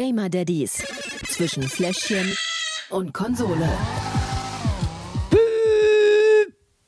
Gamer 0.00 0.30
Daddies 0.30 0.82
zwischen 1.28 1.62
Fläschchen 1.62 2.34
und 2.88 3.12
Konsole. 3.12 3.68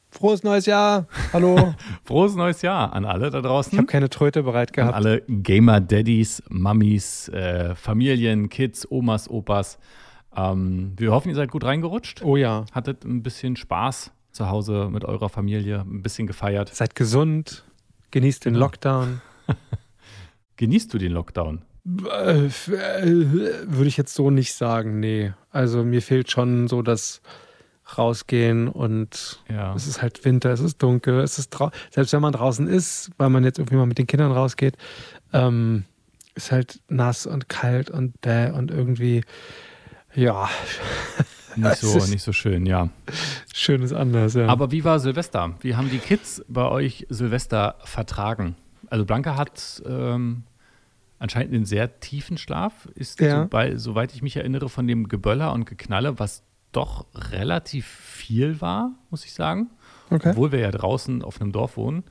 Frohes 0.09 0.43
neues 0.43 0.65
Jahr. 0.65 1.07
Hallo. 1.31 1.75
Frohes 2.05 2.37
neues 2.37 2.63
Jahr 2.63 2.95
an 2.95 3.05
alle 3.05 3.29
da 3.29 3.43
draußen. 3.43 3.75
Ich 3.75 3.77
habe 3.77 3.87
keine 3.87 4.09
Tröte 4.09 4.43
bereit 4.43 4.71
an 4.71 4.73
gehabt. 4.73 4.95
alle 4.95 5.21
Gamer-Daddies, 5.29 6.45
Mummies, 6.49 7.29
äh, 7.29 7.75
Familien, 7.75 8.49
Kids, 8.49 8.91
Omas, 8.91 9.29
Opas. 9.29 9.79
Ähm, 10.35 10.95
wir 10.97 11.13
hoffen, 11.13 11.29
ihr 11.29 11.35
seid 11.35 11.51
gut 11.51 11.65
reingerutscht. 11.65 12.23
Oh 12.25 12.39
ja. 12.39 12.65
Hattet 12.73 13.05
ein 13.05 13.23
bisschen 13.23 13.57
Spaß 13.57 14.11
zu 14.31 14.49
Hause 14.49 14.89
mit 14.91 15.05
eurer 15.05 15.29
Familie, 15.29 15.81
ein 15.81 16.03
bisschen 16.03 16.27
gefeiert. 16.27 16.75
Seid 16.75 16.95
gesund. 16.95 17.67
Genießt 18.11 18.47
den. 18.47 18.55
Lockdown. 18.55 19.21
Genießt 20.57 20.95
du 20.95 20.97
den 20.97 21.13
Lockdown? 21.13 21.67
Äh, 21.85 22.49
Würde 22.51 23.87
ich 23.89 23.97
jetzt 23.97 24.15
so 24.15 24.31
nicht 24.31 24.55
sagen, 24.55 25.01
nee. 25.01 25.33
Also 25.51 25.83
mir 25.85 26.01
fehlt 26.03 26.31
schon 26.31 26.69
so 26.69 26.83
das 26.83 27.21
Rausgehen 27.99 28.69
und 28.69 29.41
Ja. 29.49 29.75
es 29.75 29.87
ist 29.87 30.01
halt 30.01 30.25
Winter, 30.25 30.51
es 30.51 30.61
ist 30.61 30.83
dunkel, 30.83 31.21
es 31.21 31.39
ist 31.39 31.51
drau 31.51 31.71
selbst 31.91 32.13
wenn 32.13 32.23
man 32.23 32.33
draußen 32.33 32.67
ist, 32.69 33.11
weil 33.19 33.29
man 33.29 33.45
jetzt 33.45 33.59
irgendwie 33.59 33.77
mal 33.77 33.87
mit 33.87 33.99
den 33.99 34.07
Kindern 34.07 34.33
rausgeht, 34.33 34.77
ähm, 35.33 35.85
ist 36.35 36.53
halt 36.53 36.81
nass 36.89 37.27
und 37.27 37.49
kalt 37.49 37.91
und 37.91 38.21
bäh 38.21 38.51
und 38.51 38.71
irgendwie, 38.71 39.23
ja, 40.15 40.49
Nicht 41.57 41.77
so, 41.77 41.99
nicht 42.07 42.23
so 42.23 42.33
schön, 42.33 42.65
ja. 42.65 42.89
schön 43.53 43.83
ist 43.83 43.93
anders, 43.93 44.33
ja. 44.33 44.47
Aber 44.47 44.71
wie 44.71 44.85
war 44.85 44.99
Silvester? 45.01 45.55
Wie 45.61 45.77
haben 45.77 45.91
die 45.91 45.99
Kids 45.99 46.43
bei 46.49 46.65
euch 46.65 47.07
Silvester 47.11 47.75
vertragen? 47.85 48.57
Also 48.89 49.05
Blanca 49.05 49.37
hat 49.37 49.83
ähm, 49.85 50.45
anscheinend 51.23 51.55
einen 51.55 51.65
sehr 51.65 52.01
tiefen 52.01 52.37
Schlaf, 52.37 52.87
ist, 52.95 53.21
Ja. 53.21 53.43
so 53.43 53.49
bei, 53.49 53.77
soweit 53.77 54.15
ich 54.15 54.23
mich 54.23 54.37
erinnere, 54.37 54.69
von 54.69 54.87
dem 54.87 55.09
Geböller 55.09 55.53
und 55.53 55.65
Geknalle, 55.67 56.19
was 56.19 56.43
doch 56.73 57.07
relativ 57.15 57.87
viel 57.87 58.61
war, 58.61 58.93
muss 59.11 59.25
ich 59.25 59.33
sagen. 59.35 59.71
okay. 60.11 60.31
Obwohl 60.31 60.53
wir 60.53 60.59
ja 60.59 60.71
draußen 60.71 61.23
auf 61.23 61.41
einem 61.41 61.53
Dorf 61.53 61.77
wohnen. 61.77 62.03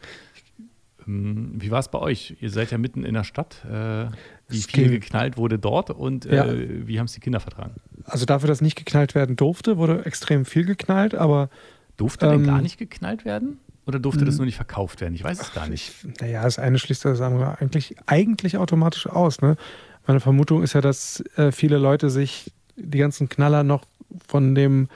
Ähm, 1.08 1.54
Wie 1.60 1.72
war 1.72 1.80
es 1.80 1.90
bei 1.90 2.00
euch? 2.00 2.38
Ihr 2.42 2.50
seid 2.52 2.72
ja 2.72 2.78
mitten 2.78 3.04
in 3.04 3.14
der 3.16 3.24
Stadt. 3.24 3.64
Äh, 3.66 4.06
wie 4.50 4.58
Es 4.60 4.66
viel 4.68 4.84
ging. 4.90 4.92
geknallt 5.00 5.38
wurde 5.38 5.58
dort 5.60 5.90
und 5.90 6.26
Ja. 6.26 6.46
äh, 6.46 6.88
wie 6.88 7.00
haben 7.00 7.06
es 7.08 7.14
die 7.14 7.20
Kinder 7.20 7.40
vertragen? 7.40 7.76
Also 8.06 8.26
dafür, 8.26 8.48
dass 8.48 8.62
nicht 8.62 8.76
geknallt 8.78 9.16
werden 9.16 9.36
durfte, 9.36 9.78
wurde 9.78 10.06
extrem 10.06 10.46
viel 10.46 10.66
geknallt, 10.66 11.16
aber 11.16 11.50
Durfte 11.98 12.28
denn 12.28 12.40
Ähm, 12.42 12.46
gar 12.48 12.62
nicht 12.62 12.78
geknallt 12.78 13.26
werden? 13.26 13.60
Oder 13.88 14.00
durfte 14.00 14.26
das 14.26 14.38
nur 14.38 14.46
nicht 14.46 14.56
verkauft 14.56 15.02
werden? 15.02 15.16
Ich 15.16 15.24
weiß 15.24 15.42
es 15.42 15.54
gar 15.54 15.68
nicht. 15.68 15.92
ich, 16.04 16.22
naja, 16.22 16.44
das 16.44 16.60
eine 16.60 16.78
schließt 16.78 17.04
das 17.06 17.22
andere 17.22 17.60
eigentlich, 17.60 17.96
eigentlich 18.06 18.58
automatisch 18.58 19.08
aus. 19.08 19.42
Ne? 19.42 19.58
Meine 20.06 20.20
Vermutung 20.20 20.62
ist 20.64 20.74
ja, 20.74 20.82
dass 20.82 21.24
äh, 21.36 21.52
viele 21.52 21.78
Leute 21.78 22.10
sich 22.10 22.52
die 22.76 23.00
ganzen 23.00 23.28
Knaller 23.28 23.64
noch 23.64 23.86
von 24.28 24.56
dem 24.56 24.88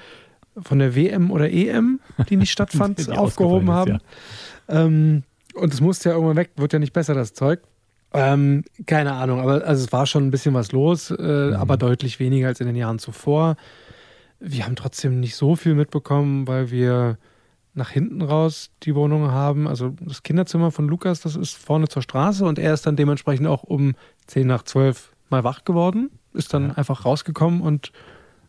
von 0.62 0.80
der 0.80 0.96
WM 0.96 1.32
oder 1.32 1.52
EM, 1.52 2.00
die 2.30 2.38
nicht 2.38 2.52
stattfand, 2.54 3.00
Die 3.00 3.12
aufgehoben 3.12 3.72
haben. 3.72 4.00
ausgefallen 4.68 5.24
Ähm, 5.24 5.24
und 5.54 5.74
es 5.74 5.82
musste 5.82 6.10
ja 6.10 6.16
irgendwann 6.16 6.38
weg, 6.38 6.52
wird 6.56 6.74
ja 6.74 6.80
nicht 6.80 6.94
besser, 6.94 7.14
das 7.14 7.34
Zeug. 7.34 7.62
Ähm, 8.14 8.64
keine 8.86 9.14
Ahnung, 9.14 9.42
aber 9.42 9.66
also 9.66 9.84
es 9.84 9.92
war 9.92 10.06
schon 10.06 10.28
ein 10.28 10.32
bisschen 10.32 10.54
was 10.54 10.72
los, 10.72 11.12
äh, 11.12 11.54
aber 11.54 11.76
deutlich 11.78 12.20
weniger 12.20 12.48
als 12.48 12.62
in 12.62 12.68
den 12.68 12.76
Jahren 12.76 13.00
zuvor. 13.00 13.58
Wir 14.40 14.66
haben 14.66 14.76
trotzdem 14.76 15.20
nicht 15.20 15.36
so 15.36 15.56
viel 15.56 15.76
mitbekommen, 15.76 16.48
weil 16.48 16.72
wir 16.72 17.18
nach 17.76 17.90
hinten 17.90 18.22
raus 18.22 18.72
die 18.84 18.96
Wohnung 18.96 19.32
haben. 19.32 19.68
Also 19.68 19.94
das 20.02 20.24
Kinderzimmer 20.24 20.72
von 20.72 20.88
Lukas, 20.88 21.20
das 21.22 21.36
ist 21.36 21.58
vorne 21.58 21.88
zur 21.88 22.02
Straße 22.02 22.44
und 22.46 22.58
er 22.58 22.74
ist 22.74 22.86
dann 22.88 22.96
dementsprechend 22.96 23.48
auch 23.48 23.64
um 23.64 23.96
10 24.28 24.48
nach 24.48 24.64
12 24.64 25.12
mal 25.30 25.44
wach 25.44 25.66
geworden, 25.66 26.10
ist 26.34 26.54
dann 26.54 26.70
Ja. 26.70 26.74
einfach 26.76 27.06
rausgekommen 27.06 27.62
und 27.62 27.92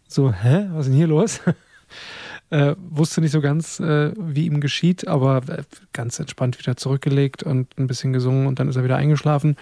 so, 0.09 0.33
hä, 0.33 0.69
was 0.73 0.87
ist 0.87 0.91
denn 0.91 0.97
hier 0.97 1.09
los? 1.09 1.41
äh, 2.51 2.75
wusste 2.91 3.21
nicht 3.21 3.33
so 3.33 3.41
ganz, 3.41 3.81
äh, 3.81 4.13
wie 4.17 4.47
ihm 4.47 4.61
geschieht, 4.61 5.09
aber 5.09 5.39
äh, 5.49 5.63
ganz 5.93 6.19
entspannt 6.21 6.59
wieder 6.59 6.77
zurückgelegt 6.77 7.43
und 7.43 7.77
ein 7.79 7.89
bisschen 7.89 8.13
gesungen 8.13 8.47
und 8.47 8.61
dann 8.61 8.69
ist 8.69 8.77
er 8.77 8.85
wieder 8.85 8.97
eingeschlafen. 8.97 9.57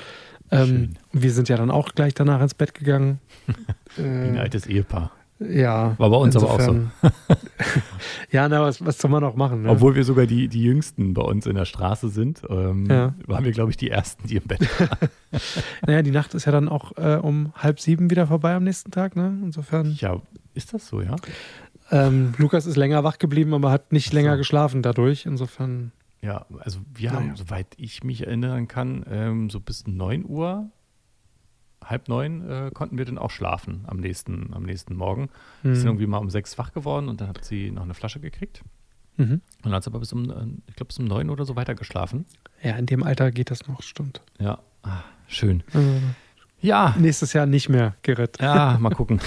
Ähm, 0.50 0.90
wir 1.12 1.32
sind 1.32 1.48
ja 1.48 1.56
dann 1.56 1.70
auch 1.70 1.94
gleich 1.94 2.12
danach 2.12 2.42
ins 2.42 2.54
Bett 2.54 2.74
gegangen. 2.74 3.18
Wie 3.96 4.02
ein 4.02 4.36
äh, 4.36 4.40
altes 4.40 4.66
Ehepaar. 4.66 5.10
Ja. 5.40 5.94
War 5.98 6.10
bei 6.10 6.16
uns 6.16 6.36
aber 6.36 6.50
auch 6.50 6.60
so. 6.60 6.70
insofern- 6.72 6.92
ja, 8.30 8.48
na, 8.48 8.60
was, 8.62 8.84
was 8.84 8.98
soll 8.98 9.10
man 9.10 9.22
noch 9.22 9.36
machen? 9.36 9.62
Ne? 9.62 9.70
Obwohl 9.70 9.94
wir 9.94 10.04
sogar 10.04 10.26
die, 10.26 10.48
die 10.48 10.62
Jüngsten 10.62 11.14
bei 11.14 11.22
uns 11.22 11.46
in 11.46 11.54
der 11.56 11.64
Straße 11.64 12.08
sind, 12.08 12.42
ähm, 12.48 12.86
Ja. 12.88 13.14
waren 13.26 13.44
wir, 13.44 13.52
glaube 13.52 13.70
ich, 13.70 13.76
die 13.76 13.90
Ersten, 13.90 14.26
die 14.28 14.36
im 14.36 14.44
Bett 14.44 14.60
waren. 14.80 15.08
Naja, 15.86 16.02
die 16.02 16.12
Nacht 16.12 16.34
ist 16.34 16.44
ja 16.44 16.52
dann 16.52 16.68
auch 16.68 16.92
äh, 16.96 17.16
um 17.16 17.52
halb 17.56 17.80
sieben 17.80 18.10
wieder 18.10 18.26
vorbei 18.28 18.54
am 18.54 18.64
nächsten 18.64 18.90
Tag. 18.92 19.16
Ne? 19.16 19.36
Insofern, 19.42 19.96
Ja, 20.00 20.20
ist 20.54 20.72
das 20.72 20.86
so, 20.86 21.00
ja? 21.00 21.16
ähm, 21.90 22.34
Lukas 22.38 22.66
ist 22.66 22.76
länger 22.76 23.02
wach 23.04 23.18
geblieben, 23.18 23.52
aber 23.54 23.70
hat 23.70 23.92
nicht 23.92 24.10
so. 24.10 24.16
länger 24.16 24.36
geschlafen 24.36 24.80
dadurch. 24.82 25.26
Insofern, 25.26 25.90
Ja, 26.22 26.46
also 26.60 26.78
wir 26.94 27.12
Naja. 27.12 27.20
haben, 27.28 27.36
soweit 27.36 27.66
ich 27.76 28.04
mich 28.04 28.26
erinnern 28.26 28.68
kann, 28.68 29.04
ähm, 29.10 29.50
so 29.50 29.58
bis 29.60 29.86
9 29.86 30.24
Uhr, 30.26 30.70
halb 31.84 32.08
neun, 32.08 32.48
äh, 32.48 32.70
konnten 32.72 32.98
wir 32.98 33.04
dann 33.04 33.18
auch 33.18 33.30
schlafen 33.30 33.84
am 33.86 33.98
nächsten, 33.98 34.52
am 34.54 34.62
nächsten 34.64 34.94
Morgen. 34.96 35.28
Wir 35.62 35.74
sind 35.76 35.86
irgendwie 35.86 36.06
mal 36.06 36.18
um 36.18 36.30
sechs 36.30 36.56
wach 36.58 36.72
geworden 36.72 37.08
und 37.08 37.20
dann 37.20 37.28
hat 37.28 37.44
sie 37.44 37.70
noch 37.70 37.82
eine 37.82 37.94
Flasche 37.94 38.20
gekriegt. 38.20 38.62
mhm. 39.16 39.32
Und 39.32 39.42
dann 39.62 39.72
hat 39.74 39.84
sie 39.84 39.90
aber 39.90 40.00
bis 40.00 40.12
um, 40.12 40.30
äh, 40.30 40.34
ich 40.68 40.76
glaube, 40.76 40.88
bis 40.88 40.98
um 40.98 41.04
neun 41.06 41.30
oder 41.30 41.44
so 41.44 41.56
weiter 41.56 41.74
geschlafen. 41.74 42.26
ja, 42.62 42.76
in 42.76 42.86
dem 42.86 43.02
Alter 43.02 43.30
geht 43.30 43.50
das 43.50 43.66
noch, 43.68 43.82
stimmt. 43.82 44.20
Ja, 44.38 44.58
ah, 44.82 45.02
schön. 45.26 45.62
Äh, 45.74 46.00
Ja, 46.60 46.94
nächstes 46.98 47.34
Jahr 47.34 47.44
nicht 47.44 47.68
mehr, 47.68 47.94
Gerrit. 48.02 48.38
Ja, 48.40 48.78
mal 48.80 48.88
gucken. 48.90 49.20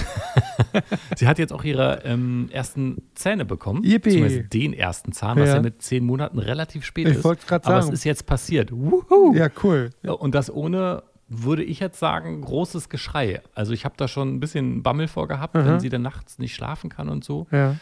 Sie 1.15 1.27
hat 1.27 1.37
jetzt 1.37 1.53
auch 1.53 1.63
ihre 1.63 2.01
ähm, 2.03 2.49
ersten 2.51 3.03
Zähne 3.13 3.45
bekommen. 3.45 3.83
Yippie. 3.83 4.09
Beziehungsweise 4.09 4.43
den 4.43 4.73
ersten 4.73 5.11
Zahn, 5.11 5.37
was 5.39 5.49
Ja. 5.49 5.55
ja 5.57 5.61
mit 5.61 5.81
zehn 5.83 6.03
Monaten 6.03 6.39
relativ 6.39 6.83
spät 6.83 7.07
Ich 7.07 7.17
ist. 7.17 7.23
wollte 7.23 7.45
gerade 7.45 7.65
Aber 7.67 7.81
sagen. 7.83 7.93
es 7.93 7.99
ist 7.99 8.03
jetzt 8.05 8.25
passiert. 8.25 8.71
Wuhu. 8.71 9.35
Ja, 9.35 9.49
cool. 9.63 9.91
Ja, 10.01 10.13
Und 10.13 10.33
das 10.33 10.49
ohne, 10.51 11.03
würde 11.29 11.63
ich 11.63 11.79
jetzt 11.79 11.99
sagen, 11.99 12.41
großes 12.41 12.89
Geschrei. 12.89 13.41
Also 13.53 13.73
ich 13.73 13.85
habe 13.85 13.95
da 13.97 14.07
schon 14.07 14.35
ein 14.35 14.39
bisschen 14.39 14.83
Bammel 14.83 15.07
vorgehabt, 15.07 15.55
Aha. 15.55 15.65
wenn 15.65 15.79
sie 15.79 15.89
dann 15.89 16.01
nachts 16.01 16.39
nicht 16.39 16.55
schlafen 16.55 16.89
kann 16.89 17.09
und 17.09 17.23
so. 17.23 17.47
Ja. 17.51 17.75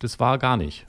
Das 0.00 0.20
war 0.20 0.38
gar 0.38 0.56
nicht. 0.56 0.84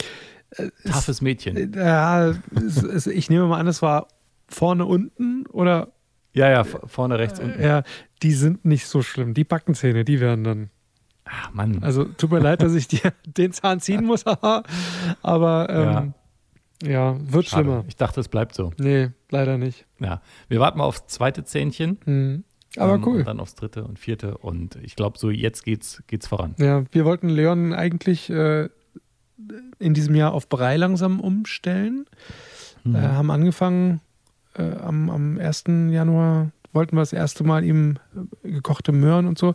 Toughes 0.86 1.22
Mädchen. 1.22 1.74
Ja, 1.74 2.30
es, 2.56 2.84
es, 2.84 3.08
ich 3.08 3.30
nehme 3.30 3.46
mal 3.48 3.60
an, 3.60 3.68
es 3.68 3.82
war 3.82 4.08
vorne 4.48 4.86
unten 4.86 5.46
oder 5.48 5.90
Ja, 6.34 6.50
ja, 6.50 6.64
vorne 6.64 7.18
rechts 7.20 7.40
unten. 7.40 7.62
ja, 7.62 7.84
die 8.22 8.32
sind 8.34 8.64
nicht 8.66 8.88
so 8.88 9.02
schlimm. 9.02 9.34
Die 9.34 9.44
Backenzähne, 9.44 10.06
die 10.06 10.20
werden 10.20 10.44
dann. 10.44 10.70
Ach, 11.26 11.52
Mann. 11.54 11.82
Also 11.84 12.04
tut 12.06 12.32
mir 12.32 12.40
leid, 12.40 12.62
dass 12.62 12.74
ich 12.76 12.88
dir 12.88 13.14
den 13.26 13.52
Zahn 13.52 13.80
ziehen 13.80 14.06
muss, 14.06 14.26
aber 15.22 15.70
ähm, 15.70 15.84
ja. 15.92 16.08
Wird 16.82 17.46
Schade. 17.46 17.64
schlimmer. 17.64 17.86
Ich 17.88 17.96
dachte, 17.96 18.20
es 18.20 18.28
bleibt 18.28 18.56
so. 18.56 18.72
Nee, 18.78 19.10
leider 19.30 19.58
nicht. 19.58 19.86
Ja. 20.00 20.22
Wir 20.48 20.60
warten 20.60 20.78
mal 20.78 20.86
aufs 20.86 21.08
zweite 21.08 21.44
Zähnchen. 21.44 22.00
Hm. 22.06 22.44
Aber 22.78 22.96
ähm, 22.96 23.04
cool. 23.06 23.20
Und 23.20 23.28
dann 23.28 23.40
aufs 23.40 23.56
dritte 23.56 23.84
und 23.84 24.00
vierte. 24.00 24.38
Und 24.38 24.78
ich 24.84 24.96
glaube, 24.96 25.18
so 25.18 25.30
jetzt 25.30 25.64
geht's, 25.64 26.04
geht's 26.08 26.28
voran. 26.28 26.56
Ja, 26.58 26.84
wir 26.92 27.06
wollten 27.06 27.30
Leon 27.30 27.74
eigentlich 27.74 28.30
äh, 28.30 28.70
in 29.80 29.94
diesem 29.94 30.16
Jahr 30.16 30.34
auf 30.34 30.50
Brei 30.50 30.78
langsam 30.78 31.20
umstellen. 31.20 32.06
Mhm. 32.84 32.96
Äh, 32.96 33.00
haben 33.00 33.32
angefangen 33.32 34.02
äh, 34.56 34.76
am, 34.76 35.10
am 35.10 35.40
1. 35.40 35.66
Januar, 35.90 36.52
wollten 36.74 36.96
wir 36.96 37.02
das 37.02 37.14
erste 37.14 37.44
Mal 37.44 37.64
ihm 37.64 37.98
äh, 38.44 38.52
gekochte 38.52 38.92
Möhren 38.92 39.28
und 39.28 39.38
so. 39.38 39.54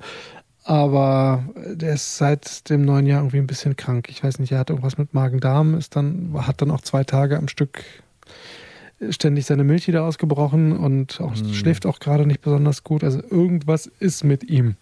Aber 0.65 1.43
der 1.66 1.94
ist 1.94 2.16
seit 2.19 2.69
dem 2.69 2.82
neuen 2.82 3.06
Jahr 3.06 3.21
irgendwie 3.21 3.38
ein 3.38 3.47
bisschen 3.47 3.76
krank. 3.76 4.09
Ich 4.10 4.22
weiß 4.22 4.38
nicht, 4.38 4.53
er 4.53 4.59
hat 4.59 4.71
irgendwas 4.71 4.98
mit 4.98 5.15
Magen-Darm, 5.15 5.75
ist 5.75 5.97
dann, 5.97 6.34
hat 6.47 6.60
dann 6.60 6.71
auch 6.71 6.82
zwei 6.82 7.03
Tage 7.04 7.38
am 7.38 7.48
Stück 7.48 7.82
ständig 9.09 9.47
seine 9.47 9.65
Milch 9.65 9.88
wieder 9.88 10.04
ausgebrochen 10.04 10.76
und 10.76 11.20
auch, 11.22 11.34
Hm. 11.34 11.54
schläft 11.54 11.87
auch 11.87 11.99
gerade 12.00 12.26
nicht 12.26 12.43
besonders 12.43 12.84
gut. 12.84 13.03
Also 13.03 13.22
irgendwas 13.22 13.87
ist 13.87 14.25
mit 14.25 14.44
ihm. 14.44 14.76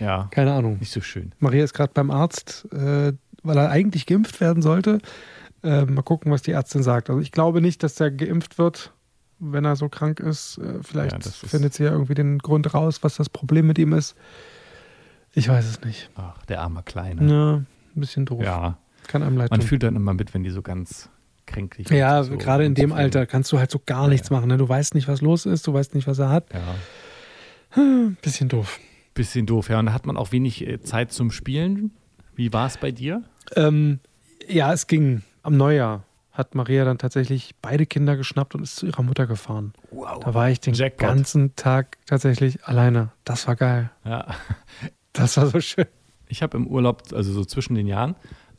Ja, 0.00 0.28
Keine 0.30 0.52
Ahnung. 0.54 0.78
nicht 0.80 0.92
so 0.92 1.02
schön. 1.02 1.32
Maria 1.40 1.62
ist 1.62 1.74
gerade 1.74 1.92
beim 1.92 2.10
Arzt, 2.10 2.66
äh, 2.72 3.12
weil 3.42 3.56
er 3.58 3.68
eigentlich 3.70 4.06
geimpft 4.06 4.40
werden 4.40 4.62
sollte. 4.62 4.98
Äh, 5.62 5.84
mal 5.84 6.00
gucken, 6.02 6.32
was 6.32 6.40
die 6.40 6.52
Ärztin 6.52 6.82
sagt. 6.82 7.10
Also 7.10 7.20
ich 7.20 7.32
glaube 7.32 7.60
nicht, 7.60 7.82
dass 7.82 8.00
er 8.00 8.10
geimpft 8.10 8.56
wird, 8.56 8.92
wenn 9.40 9.66
er 9.66 9.76
so 9.76 9.90
krank 9.90 10.20
ist. 10.20 10.56
Äh, 10.58 10.82
vielleicht 10.82 11.12
Ja, 11.24 11.30
findet 11.30 11.74
sie 11.74 11.84
ja 11.84 11.90
irgendwie 11.90 12.14
den 12.14 12.38
Grund 12.38 12.72
raus, 12.72 13.02
was 13.02 13.16
das 13.16 13.28
Problem 13.28 13.66
mit 13.66 13.78
ihm 13.78 13.92
ist. 13.92 14.14
Ich 15.34 15.48
weiß 15.48 15.64
es 15.66 15.80
nicht. 15.82 16.10
Ach, 16.16 16.44
der 16.46 16.60
arme 16.62 16.82
Kleine. 16.82 17.30
Ja, 17.30 17.52
ein 17.56 17.66
bisschen 17.94 18.24
doof. 18.26 18.42
Ja, 18.42 18.78
Kann 19.08 19.22
einem 19.22 19.36
leid 19.36 19.50
man 19.50 19.60
tun. 19.60 19.68
fühlt 19.68 19.82
dann 19.82 19.96
immer 19.96 20.14
mit, 20.14 20.32
wenn 20.34 20.42
die 20.44 20.50
so 20.50 20.62
ganz 20.62 21.08
kränklich 21.46 21.88
Ja, 21.90 22.18
und 22.20 22.24
so 22.24 22.38
gerade 22.38 22.64
in 22.64 22.74
dem 22.74 22.90
unzufrieden. 22.92 23.04
Alter 23.04 23.26
kannst 23.26 23.52
du 23.52 23.58
halt 23.58 23.70
so 23.70 23.80
gar 23.84 24.04
Ja, 24.04 24.08
nichts 24.08 24.28
ja. 24.30 24.36
machen. 24.36 24.48
Ne? 24.48 24.56
Du 24.56 24.68
weißt 24.68 24.94
nicht, 24.94 25.08
was 25.08 25.20
los 25.20 25.44
ist, 25.46 25.66
du 25.66 25.72
weißt 25.74 25.94
nicht, 25.94 26.06
was 26.06 26.18
er 26.18 26.30
hat. 26.30 26.46
Ja, 26.54 27.80
Bisschen 28.22 28.48
doof. 28.48 28.78
bisschen 29.14 29.46
doof. 29.46 29.68
Ja, 29.68 29.78
und 29.80 29.86
da 29.86 29.92
hat 29.92 30.06
man 30.06 30.16
auch 30.16 30.30
wenig 30.32 30.66
äh, 30.66 30.80
Zeit 30.80 31.12
zum 31.12 31.30
Spielen. 31.30 31.90
Wie 32.36 32.52
war 32.52 32.66
es 32.66 32.78
bei 32.78 32.92
dir? 32.92 33.22
Ähm, 33.56 34.00
ja, 34.48 34.72
es 34.72 34.86
ging 34.86 35.22
am 35.42 35.56
Neujahr. 35.56 36.04
hat 36.32 36.54
Maria 36.54 36.84
dann 36.84 36.98
tatsächlich 36.98 37.54
beide 37.62 37.86
Kinder 37.86 38.16
geschnappt 38.16 38.54
und 38.54 38.62
ist 38.62 38.76
zu 38.76 38.86
ihrer 38.86 39.02
Mutter 39.02 39.26
gefahren. 39.26 39.72
Wow. 39.90 40.20
Da 40.24 40.34
war 40.34 40.50
ich 40.50 40.60
den 40.60 40.74
Jackpot. 40.74 41.08
ganzen 41.08 41.54
Tag 41.56 41.98
tatsächlich 42.06 42.64
alleine. 42.64 43.10
Das 43.24 43.46
war 43.48 43.56
geil. 43.56 43.90
Ja. 44.04 44.26
Das 45.14 45.36
war 45.38 45.46
so 45.46 45.60
schön. 45.60 45.86
Ich 46.28 46.42
habe 46.42 46.56
im 46.56 46.66
Urlaub, 46.66 47.02
also 47.12 47.32
so 47.32 47.44
zwischen 47.44 47.74
den 47.74 47.86
Jahren, 47.86 48.16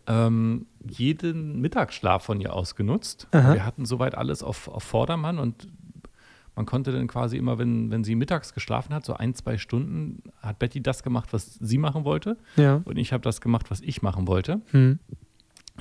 ähm, 0.07 0.66
jeden 0.88 1.62
Mittagsschlaf 1.62 2.24
von 2.24 2.40
ihr 2.40 2.54
ausgenutzt. 2.54 3.28
Aha. 3.31 3.54
Wir 3.54 3.66
hatten 3.66 3.86
soweit 3.86 4.16
alles 4.16 4.44
auf, 4.44 4.68
auf 4.68 4.84
Vordermann 4.84 5.40
und 5.40 5.68
man 6.56 6.66
konnte 6.66 6.92
dann 6.92 7.07
quasi 7.07 7.38
immer, 7.38 7.57
wenn, 7.57 7.92
wenn 7.92 8.04
sie 8.04 8.16
mittags 8.16 8.54
geschlafen 8.54 8.94
hat, 8.94 9.06
so 9.06 9.13
ein, 9.13 9.34
zwei 9.34 9.57
Stunden, 9.57 10.24
hat 10.42 10.57
Betty 10.57 10.81
das 10.81 11.04
gemacht, 11.04 11.34
was 11.34 11.56
sie 11.56 11.78
machen 11.78 12.06
wollte. 12.06 12.38
Ja. 12.56 12.81
Und 12.86 12.98
ich 12.98 13.12
habe 13.12 13.22
das 13.22 13.42
gemacht, 13.42 13.69
was 13.72 13.81
ich 13.81 14.02
machen 14.02 14.28
wollte. 14.28 14.62
Hm. 14.72 15.00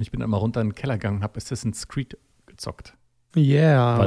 Ich 0.00 0.10
bin 0.10 0.20
dann 0.20 0.30
mal 0.30 0.38
runter 0.38 0.60
in 0.60 0.70
den 0.70 0.74
Keller 0.74 0.94
gegangen 0.94 1.18
und 1.18 1.22
habe 1.22 1.36
Assassin's 1.36 1.86
Creed 1.86 2.18
gezockt. 2.46 2.94
Yeah, 3.36 3.98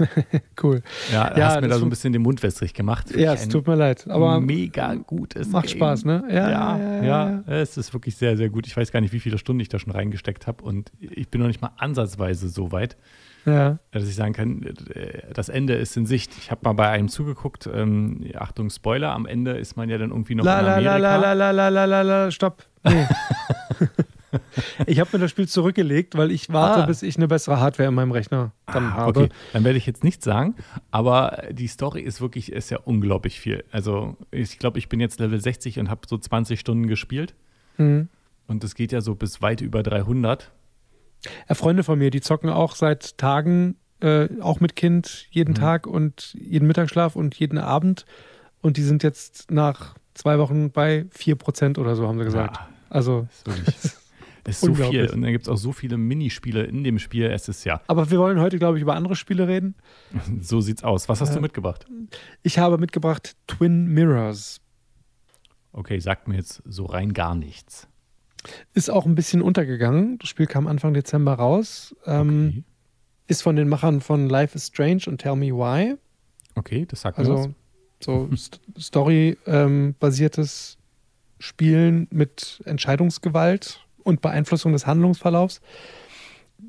cool. 0.62 0.82
Ja, 1.12 1.36
Ja, 1.36 1.48
hast 1.48 1.60
mir 1.60 1.68
da 1.68 1.78
so 1.78 1.84
ein 1.84 1.90
bisschen 1.90 2.12
den 2.12 2.22
Mund 2.22 2.42
wässrig 2.42 2.72
gemacht. 2.72 3.14
Ja, 3.14 3.34
es 3.34 3.48
tut 3.48 3.66
mir 3.66 3.74
leid. 3.74 4.06
Aber 4.08 4.40
mega 4.40 4.94
gutes 4.94 5.48
macht 5.50 5.66
Game. 5.66 5.76
Spaß, 5.76 6.04
ne? 6.04 6.24
Ja, 6.30 6.50
Ja, 6.50 6.78
ja, 6.78 7.02
ja, 7.02 7.02
ja, 7.02 7.42
es 7.46 7.76
ist 7.76 7.92
wirklich 7.92 8.16
sehr, 8.16 8.36
sehr 8.36 8.48
gut. 8.48 8.66
Ich 8.66 8.76
weiß 8.76 8.92
gar 8.92 9.00
nicht, 9.00 9.12
wie 9.12 9.20
viele 9.20 9.36
Stunden 9.38 9.60
ich 9.60 9.68
da 9.68 9.78
schon 9.78 9.92
reingesteckt 9.92 10.46
habe 10.46 10.64
und 10.64 10.90
ich 11.00 11.28
bin 11.28 11.40
noch 11.40 11.48
nicht 11.48 11.60
mal 11.60 11.72
ansatzweise 11.76 12.48
so 12.48 12.72
weit, 12.72 12.96
ja. 13.44 13.78
dass 13.90 14.04
ich 14.08 14.14
sagen 14.14 14.32
kann, 14.32 14.62
äh, 14.94 15.32
das 15.34 15.48
Ende 15.48 15.74
ist 15.74 15.96
in 15.96 16.06
Sicht. 16.06 16.32
Ich 16.38 16.50
habe 16.50 16.60
mal 16.64 16.72
bei 16.72 16.88
einem 16.88 17.08
zugeguckt, 17.08 17.68
ähm, 17.72 18.24
Achtung, 18.34 18.70
Spoiler, 18.70 19.12
am 19.12 19.26
Ende 19.26 19.52
ist 19.52 19.76
man 19.76 19.88
ja 19.90 19.98
dann 19.98 20.10
irgendwie 20.10 20.34
noch 20.34 20.44
La 20.44 20.60
in 20.60 20.66
la 20.66 20.72
Amerika. 20.76 20.98
la 20.98 21.32
la 21.32 21.32
la 21.32 21.50
la 21.50 21.68
la 21.68 21.84
la 21.84 22.02
la 22.02 22.30
stopp. 22.30 22.64
Nee. 22.84 23.06
ich 24.86 25.00
habe 25.00 25.10
mir 25.12 25.18
das 25.20 25.30
Spiel 25.30 25.48
zurückgelegt, 25.48 26.16
weil 26.16 26.30
ich 26.30 26.48
warte, 26.52 26.82
Ah. 26.84 26.86
bis 26.86 27.02
ich 27.02 27.16
eine 27.16 27.28
bessere 27.28 27.60
Hardware 27.60 27.88
in 27.88 27.94
meinem 27.94 28.12
Rechner 28.12 28.52
dann 28.66 28.86
Ah, 28.86 28.92
habe. 28.92 29.20
Okay, 29.24 29.28
dann 29.52 29.64
werde 29.64 29.78
ich 29.78 29.86
jetzt 29.86 30.04
nichts 30.04 30.24
sagen, 30.24 30.54
aber 30.90 31.44
die 31.50 31.66
Story 31.68 32.00
ist 32.02 32.20
wirklich, 32.20 32.52
ist 32.52 32.70
ja 32.70 32.78
unglaublich 32.78 33.40
viel. 33.40 33.64
Also 33.72 34.16
ich 34.30 34.58
glaube, 34.58 34.78
ich 34.78 34.88
bin 34.88 35.00
jetzt 35.00 35.20
Level 35.20 35.40
60 35.40 35.78
und 35.78 35.90
habe 35.90 36.02
so 36.08 36.16
20 36.18 36.58
Stunden 36.60 36.86
gespielt 36.86 37.34
Hm. 37.76 38.08
und 38.46 38.62
es 38.64 38.74
geht 38.74 38.92
ja 38.92 39.00
so 39.00 39.14
bis 39.14 39.42
weit 39.42 39.60
über 39.60 39.82
300. 39.82 40.50
Ja, 41.48 41.54
Freunde 41.54 41.82
von 41.84 41.98
mir, 41.98 42.10
die 42.10 42.20
zocken 42.20 42.48
auch 42.50 42.74
seit 42.74 43.18
Tagen, 43.18 43.76
äh, 44.00 44.28
auch 44.40 44.60
mit 44.60 44.76
Kind, 44.76 45.26
jeden 45.30 45.50
Mhm. 45.52 45.54
Tag 45.56 45.86
und 45.86 46.34
jeden 46.40 46.66
Mittagsschlaf 46.66 47.16
und 47.16 47.34
jeden 47.34 47.58
Abend. 47.58 48.06
Und 48.62 48.76
die 48.78 48.82
sind 48.82 49.02
jetzt 49.02 49.50
nach 49.50 49.94
zwei 50.14 50.38
Wochen 50.38 50.70
bei 50.70 51.04
4% 51.10 51.78
oder 51.78 51.94
so, 51.96 52.06
haben 52.08 52.18
sie 52.18 52.24
gesagt. 52.24 52.56
Ja. 52.56 52.68
Also, 52.88 53.26
Das 53.44 53.54
ist 53.54 53.66
wirklich, 53.66 53.76
ist 54.46 54.60
so 54.60 54.74
viel. 54.74 55.08
Und 55.10 55.22
dann 55.22 55.32
gibt 55.32 55.44
es 55.44 55.48
auch 55.48 55.56
so 55.56 55.72
viele 55.72 55.96
Minispiele 55.96 56.62
in 56.64 56.84
dem 56.84 56.98
Spiel. 56.98 57.26
Es 57.26 57.48
ist 57.48 57.64
ja, 57.64 57.80
aber 57.86 58.10
wir 58.10 58.18
wollen 58.18 58.40
heute, 58.40 58.58
glaube 58.58 58.78
ich, 58.78 58.82
über 58.82 58.94
andere 58.94 59.16
Spiele 59.16 59.48
reden. 59.48 59.74
so 60.40 60.60
sieht's 60.60 60.84
aus. 60.84 61.08
Was 61.08 61.20
hast 61.20 61.34
du 61.34 61.40
mitgebracht? 61.40 61.86
Ich 62.42 62.58
habe 62.58 62.78
mitgebracht 62.78 63.36
Twin 63.46 63.86
Mirrors. 63.86 64.60
Okay, 65.72 65.98
sagt 66.00 66.28
mir 66.28 66.36
jetzt 66.36 66.62
so 66.64 66.84
rein 66.86 67.12
gar 67.12 67.34
nichts. 67.34 67.88
Ist 68.74 68.90
auch 68.90 69.06
ein 69.06 69.14
bisschen 69.14 69.42
untergegangen. 69.42 70.18
Das 70.18 70.28
Spiel 70.28 70.46
kam 70.46 70.66
Anfang 70.66 70.94
Dezember 70.94 71.34
raus. 71.34 71.94
Ähm, 72.06 72.48
Okay, 72.48 72.64
Ist 73.28 73.42
von 73.42 73.54
den 73.54 73.68
Machern 73.68 74.00
von 74.00 74.28
Life 74.28 74.56
is 74.56 74.66
Strange 74.68 75.02
und 75.06 75.18
Tell 75.18 75.36
Me 75.36 75.54
Why. 75.54 75.94
okay 76.56 76.84
das 76.86 77.02
sagt 77.02 77.18
mir 77.18 77.28
was. 77.28 77.30
Also 77.30 77.54
so 78.00 78.28
St 78.34 78.60
Story-basiertes 78.78 80.78
Spielen 81.38 82.08
mit 82.10 82.62
Entscheidungsgewalt 82.64 83.86
und 84.02 84.20
Beeinflussung 84.20 84.72
des 84.72 84.86
Handlungsverlaufs. 84.86 85.60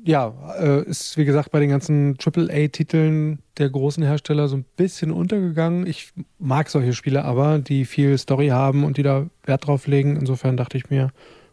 Ja, 0.04 0.34
äh, 0.58 0.82
ist 0.84 1.18
wie 1.18 1.24
gesagt 1.24 1.50
bei 1.50 1.60
den 1.60 1.68
ganzen 1.68 2.16
AAA-Titeln 2.18 3.40
der 3.58 3.68
großen 3.68 4.02
Hersteller 4.02 4.48
so 4.48 4.56
ein 4.56 4.64
bisschen 4.76 5.10
untergegangen. 5.10 5.86
Ich 5.86 6.12
mag 6.38 6.70
solche 6.70 6.94
Spiele 6.94 7.24
aber, 7.24 7.58
die 7.58 7.84
viel 7.84 8.16
Story 8.16 8.48
haben 8.48 8.84
und 8.84 8.96
die 8.96 9.02
da 9.02 9.26
Wert 9.44 9.66
drauf 9.66 9.86
legen. 9.86 10.16
Insofern 10.16 10.56
dachte 10.56 10.78
ich 10.78 10.88
mir, 10.88 11.10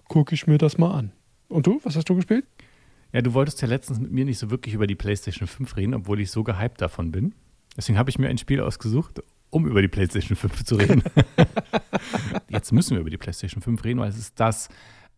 gucke 0.07 0.33
ich 0.33 0.47
mir 0.47 0.57
das 0.57 0.77
mal 0.77 0.91
an. 0.91 1.11
Und 1.49 1.67
du, 1.67 1.81
was 1.83 1.95
hast 1.95 2.07
du 2.09 2.15
gespielt? 2.15 2.45
Ja, 3.11 3.21
du 3.21 3.33
wolltest 3.33 3.61
ja 3.61 3.67
letztens 3.67 3.99
mit 3.99 4.11
mir 4.11 4.25
nicht 4.25 4.37
so 4.37 4.51
wirklich 4.51 4.75
über 4.75 4.87
die 4.87 4.95
PlayStation 4.95 5.47
5 5.47 5.75
reden, 5.77 5.93
obwohl 5.95 6.21
ich 6.21 6.31
so 6.31 6.43
gehypt 6.43 6.81
davon 6.81 7.11
bin. 7.11 7.33
Deswegen 7.75 7.97
habe 7.97 8.09
ich 8.09 8.19
mir 8.19 8.29
ein 8.29 8.37
Spiel 8.37 8.61
ausgesucht, 8.61 9.21
um 9.49 9.65
über 9.65 9.81
die 9.81 9.87
PlayStation 9.87 10.35
5 10.35 10.63
zu 10.63 10.75
reden. 10.75 11.03
Jetzt 12.49 12.71
müssen 12.71 12.91
wir 12.91 13.01
über 13.01 13.09
die 13.09 13.17
PlayStation 13.17 13.61
5 13.61 13.83
reden, 13.83 13.99
weil 13.99 14.09
es 14.09 14.17
ist 14.17 14.39
das 14.39 14.69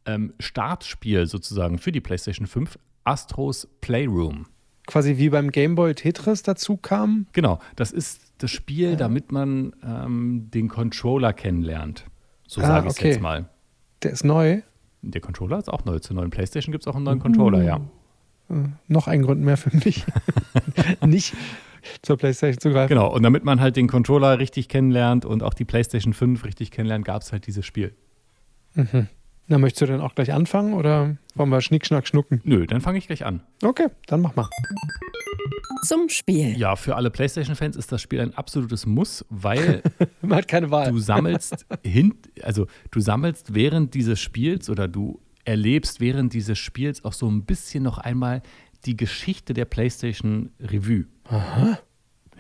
ähm, 0.06 0.34
Startspiel 0.40 1.28
sozusagen 1.28 1.78
für 1.78 1.92
die 1.92 2.02
PlayStation 2.02 2.48
5, 2.48 2.78
Astros 3.04 3.68
Playroom. 3.82 4.48
Quasi 4.88 5.18
wie 5.18 5.30
beim 5.30 5.52
Gameboy 5.52 5.94
Tetris 5.96 6.44
dazu 6.44 6.78
kam. 6.78 7.28
Genau, 7.34 7.60
das 7.76 7.92
ist 7.92 8.34
das 8.40 8.52
Spiel, 8.52 8.96
damit 8.96 9.32
man 9.32 9.74
ähm, 9.84 10.50
den 10.52 10.68
Controller 10.68 11.34
kennenlernt. 11.34 12.06
So 12.48 12.62
Ah, 12.62 12.68
sage 12.68 12.88
ich 12.88 12.94
es 12.94 13.00
okay. 13.00 13.10
jetzt 13.10 13.22
mal. 13.22 13.50
Der 14.04 14.12
ist 14.12 14.24
neu. 14.24 14.62
Der 15.04 15.22
Controller 15.22 15.60
ist 15.60 15.72
auch 15.72 15.86
neu. 15.86 16.00
Zur 16.00 16.16
neuen 16.16 16.30
PlayStation 16.30 16.72
gibt 16.72 16.84
es 16.84 16.88
auch 16.88 16.96
einen 16.96 17.06
neuen 17.06 17.20
Controller, 17.20 17.64
ja. 17.64 17.78
Äh, 18.50 18.70
noch 18.88 19.08
ein 19.08 19.22
Grund 19.22 19.42
mehr 19.42 19.58
für 19.58 19.76
mich, 19.78 20.06
nicht 21.06 21.34
zur 22.02 22.18
PlayStation 22.18 22.60
zu 22.60 22.72
greifen. 22.72 22.90
Genau, 22.90 23.14
und 23.14 23.24
damit 23.24 23.44
man 23.44 23.62
halt 23.62 23.76
den 23.76 23.88
Controller 23.88 24.40
richtig 24.40 24.68
kennenlernt 24.68 25.26
und 25.26 25.44
auch 25.44 25.54
die 25.54 25.66
PlayStation 25.66 26.14
5 26.14 26.44
richtig 26.44 26.72
kennenlernt, 26.72 27.06
gab 27.06 27.22
es 27.22 27.32
halt 27.32 27.48
dieses 27.48 27.66
Spiel. 27.66 27.96
Na, 29.52 29.58
möchtest 29.58 29.82
du 29.82 29.86
denn 29.88 30.00
auch 30.00 30.16
gleich 30.16 30.32
anfangen 30.32 30.74
oder 30.74 31.18
wollen 31.36 31.50
wir 31.50 31.60
Schnick, 31.60 31.86
Schnack, 31.86 32.08
Schnucken? 32.08 32.40
Nö, 32.46 32.66
dann 32.66 32.80
fange 32.80 33.00
ich 33.00 33.08
gleich 33.08 33.26
an. 33.26 33.42
Okay, 33.62 33.88
dann 34.08 34.22
mach 34.22 34.34
mal. 34.34 34.48
Zum 35.84 36.08
Spiel. 36.08 36.58
Ja, 36.58 36.78
für 36.78 36.96
alle 36.96 37.12
PlayStation-Fans 37.12 37.76
ist 37.76 37.92
das 37.92 38.02
Spiel 38.02 38.22
ein 38.22 38.34
absolutes 38.34 38.86
Muss, 38.86 39.26
weil 39.30 39.84
Man 40.22 40.38
hat 40.38 40.48
keine 40.48 40.72
Wahl. 40.72 40.90
du 40.90 41.00
sammelst 41.00 41.66
hin, 41.84 42.14
also 42.42 42.68
du 42.92 43.02
sammelst 43.02 43.54
während 43.54 43.94
dieses 43.94 44.22
Spiels 44.22 44.70
oder 44.70 44.88
du 44.88 45.20
erlebst 45.44 46.00
während 46.00 46.32
dieses 46.34 46.58
Spiels 46.58 47.04
auch 47.04 47.12
so 47.12 47.30
ein 47.30 47.44
bisschen 47.44 47.84
noch 47.84 47.98
einmal 47.98 48.44
die 48.86 48.96
Geschichte 48.96 49.54
der 49.54 49.66
PlayStation 49.66 50.52
Revue. 50.62 51.08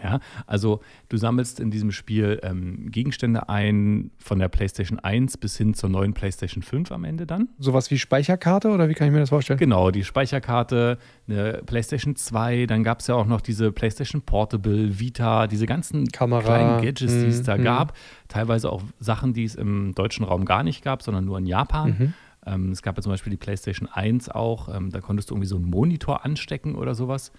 Ja, 0.03 0.19
also 0.47 0.81
du 1.09 1.17
sammelst 1.17 1.59
in 1.59 1.69
diesem 1.69 1.91
Spiel 1.91 2.39
ähm, 2.43 2.89
Gegenstände 2.91 3.49
ein 3.49 4.11
von 4.17 4.39
der 4.39 4.47
PlayStation 4.49 4.99
1 4.99 5.37
bis 5.37 5.57
hin 5.57 5.73
zur 5.73 5.89
neuen 5.89 6.13
PlayStation 6.13 6.63
5 6.63 6.91
am 6.91 7.03
Ende 7.03 7.27
dann. 7.27 7.49
Sowas 7.59 7.91
wie 7.91 7.99
Speicherkarte 7.99 8.69
oder 8.69 8.89
wie 8.89 8.93
kann 8.93 9.07
ich 9.07 9.13
mir 9.13 9.19
das 9.19 9.29
vorstellen? 9.29 9.59
Genau, 9.59 9.91
die 9.91 10.03
Speicherkarte, 10.03 10.97
eine 11.27 11.61
PlayStation 11.65 12.15
2, 12.15 12.65
dann 12.65 12.83
gab 12.83 13.01
es 13.01 13.07
ja 13.07 13.15
auch 13.15 13.27
noch 13.27 13.41
diese 13.41 13.71
PlayStation 13.71 14.21
Portable, 14.21 14.99
Vita, 14.99 15.47
diese 15.47 15.65
ganzen 15.65 16.07
Kamera, 16.07 16.41
kleinen 16.41 16.81
Gadgets, 16.81 17.13
die 17.13 17.27
es 17.27 17.41
mm, 17.41 17.45
da 17.45 17.57
mm. 17.57 17.63
gab. 17.63 17.97
Teilweise 18.27 18.71
auch 18.71 18.81
Sachen, 18.99 19.33
die 19.33 19.43
es 19.43 19.55
im 19.55 19.93
deutschen 19.93 20.25
Raum 20.25 20.45
gar 20.45 20.63
nicht 20.63 20.83
gab, 20.83 21.03
sondern 21.03 21.25
nur 21.25 21.37
in 21.37 21.45
Japan. 21.45 21.95
Mhm. 21.97 22.13
Ähm, 22.45 22.71
es 22.71 22.81
gab 22.81 22.97
ja 22.97 23.03
zum 23.03 23.11
Beispiel 23.11 23.31
die 23.31 23.37
PlayStation 23.37 23.87
1 23.87 24.29
auch, 24.29 24.73
ähm, 24.73 24.89
da 24.89 24.99
konntest 24.99 25.29
du 25.29 25.35
irgendwie 25.35 25.47
so 25.47 25.57
einen 25.57 25.69
Monitor 25.69 26.25
anstecken 26.25 26.75
oder 26.75 26.95
sowas. 26.95 27.31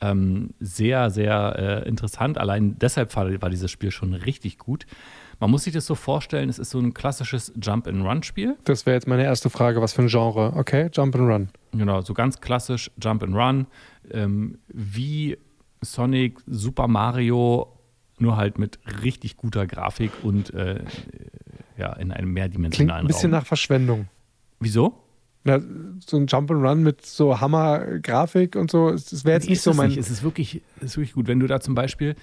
Ähm, 0.00 0.50
sehr, 0.60 1.10
sehr 1.10 1.82
äh, 1.84 1.88
interessant. 1.88 2.38
Allein 2.38 2.78
deshalb 2.78 3.14
war, 3.16 3.42
war 3.42 3.50
dieses 3.50 3.70
Spiel 3.70 3.90
schon 3.90 4.14
richtig 4.14 4.58
gut. 4.58 4.86
Man 5.40 5.50
muss 5.50 5.64
sich 5.64 5.72
das 5.72 5.86
so 5.86 5.94
vorstellen, 5.94 6.48
es 6.48 6.58
ist 6.58 6.70
so 6.70 6.78
ein 6.80 6.94
klassisches 6.94 7.52
Jump-and-Run-Spiel. 7.60 8.56
Das 8.64 8.86
wäre 8.86 8.94
jetzt 8.94 9.06
meine 9.06 9.24
erste 9.24 9.50
Frage. 9.50 9.80
Was 9.80 9.92
für 9.92 10.02
ein 10.02 10.08
Genre? 10.08 10.52
Okay, 10.56 10.88
Jump 10.92 11.14
and 11.14 11.30
Run. 11.30 11.48
Genau, 11.72 12.00
so 12.02 12.14
ganz 12.14 12.40
klassisch 12.40 12.90
Jump 13.00 13.22
and 13.22 13.34
Run, 13.34 13.66
ähm, 14.10 14.58
wie 14.68 15.38
Sonic, 15.80 16.38
Super 16.46 16.88
Mario, 16.88 17.72
nur 18.18 18.36
halt 18.36 18.58
mit 18.58 18.78
richtig 19.04 19.36
guter 19.36 19.66
Grafik 19.66 20.10
und 20.22 20.52
äh, 20.54 20.82
ja, 21.76 21.92
in 21.92 22.10
einem 22.10 22.24
Klingt 22.24 22.34
mehrdimensionalen 22.34 23.04
ein 23.04 23.06
bisschen 23.06 23.32
Raum. 23.32 23.40
nach 23.40 23.46
Verschwendung. 23.46 24.08
Wieso? 24.58 24.94
Na, 25.48 25.60
so 26.06 26.16
ein 26.18 26.26
Jump 26.26 26.50
and 26.50 26.62
Run 26.62 26.82
mit 26.82 27.04
so 27.06 27.40
Hammer-Grafik 27.40 28.54
und 28.56 28.70
so, 28.70 28.90
das 28.90 29.24
wäre 29.24 29.36
jetzt 29.36 29.44
Nee, 29.44 29.52
nicht 29.52 29.62
so 29.62 29.70
es 29.70 29.76
mein. 29.76 29.88
Nicht. 29.88 29.98
Es 29.98 30.10
ist 30.10 30.22
wirklich, 30.22 30.60
es 30.76 30.82
ist 30.84 30.96
wirklich 30.96 31.14
gut. 31.14 31.26
Wenn 31.26 31.40
du 31.40 31.46
da 31.46 31.60
zum 31.60 31.74
Beispiel, 31.74 32.14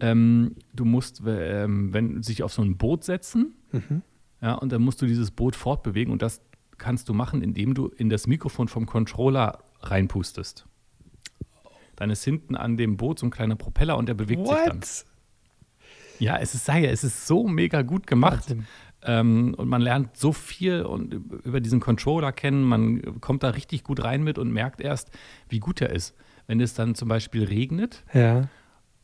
ähm, 0.00 0.54
du 0.74 0.84
musst, 0.84 1.22
ähm, 1.26 1.92
wenn 1.92 2.22
sich 2.22 2.42
auf 2.42 2.52
so 2.52 2.62
ein 2.62 2.76
Boot 2.76 3.04
setzen, 3.04 3.54
Mhm. 3.72 4.02
ja, 4.40 4.54
und 4.54 4.72
dann 4.72 4.82
musst 4.82 5.00
du 5.02 5.06
dieses 5.06 5.30
Boot 5.30 5.54
fortbewegen 5.56 6.12
und 6.12 6.22
das 6.22 6.40
kannst 6.78 7.08
du 7.08 7.14
machen, 7.14 7.42
indem 7.42 7.74
du 7.74 7.88
in 7.88 8.08
das 8.08 8.26
Mikrofon 8.26 8.66
vom 8.68 8.86
Controller 8.86 9.58
reinpustest. 9.80 10.66
Dann 11.96 12.08
ist 12.10 12.24
hinten 12.24 12.56
an 12.56 12.76
dem 12.78 12.96
Boot 12.96 13.18
so 13.18 13.26
ein 13.26 13.30
kleiner 13.30 13.56
Propeller 13.56 13.98
und 13.98 14.06
der 14.08 14.14
bewegt 14.14 14.46
sich 14.48 14.56
dann. 14.66 14.78
What? 14.80 15.04
Ja, 16.18 16.36
es 16.38 16.54
ist, 16.54 16.66
ja, 16.68 16.78
es 16.78 17.04
ist 17.04 17.26
so 17.26 17.46
mega 17.46 17.82
gut 17.82 18.06
gemacht. 18.06 18.48
Wahnsinn. 18.50 18.66
Ähm, 19.02 19.54
und 19.56 19.68
man 19.68 19.80
lernt 19.80 20.16
so 20.16 20.32
viel 20.32 20.82
und 20.82 21.14
über 21.44 21.60
diesen 21.60 21.80
Controller 21.80 22.32
kennen. 22.32 22.64
Man 22.64 23.20
kommt 23.20 23.42
da 23.42 23.50
richtig 23.50 23.82
gut 23.84 24.04
rein 24.04 24.22
mit 24.22 24.38
und 24.38 24.52
merkt 24.52 24.80
erst, 24.80 25.10
wie 25.48 25.58
gut 25.60 25.80
er 25.80 25.90
ist. 25.90 26.14
Wenn 26.46 26.60
es 26.60 26.74
dann 26.74 26.94
zum 26.94 27.08
Beispiel 27.08 27.44
regnet, 27.44 28.04
Ja. 28.12 28.48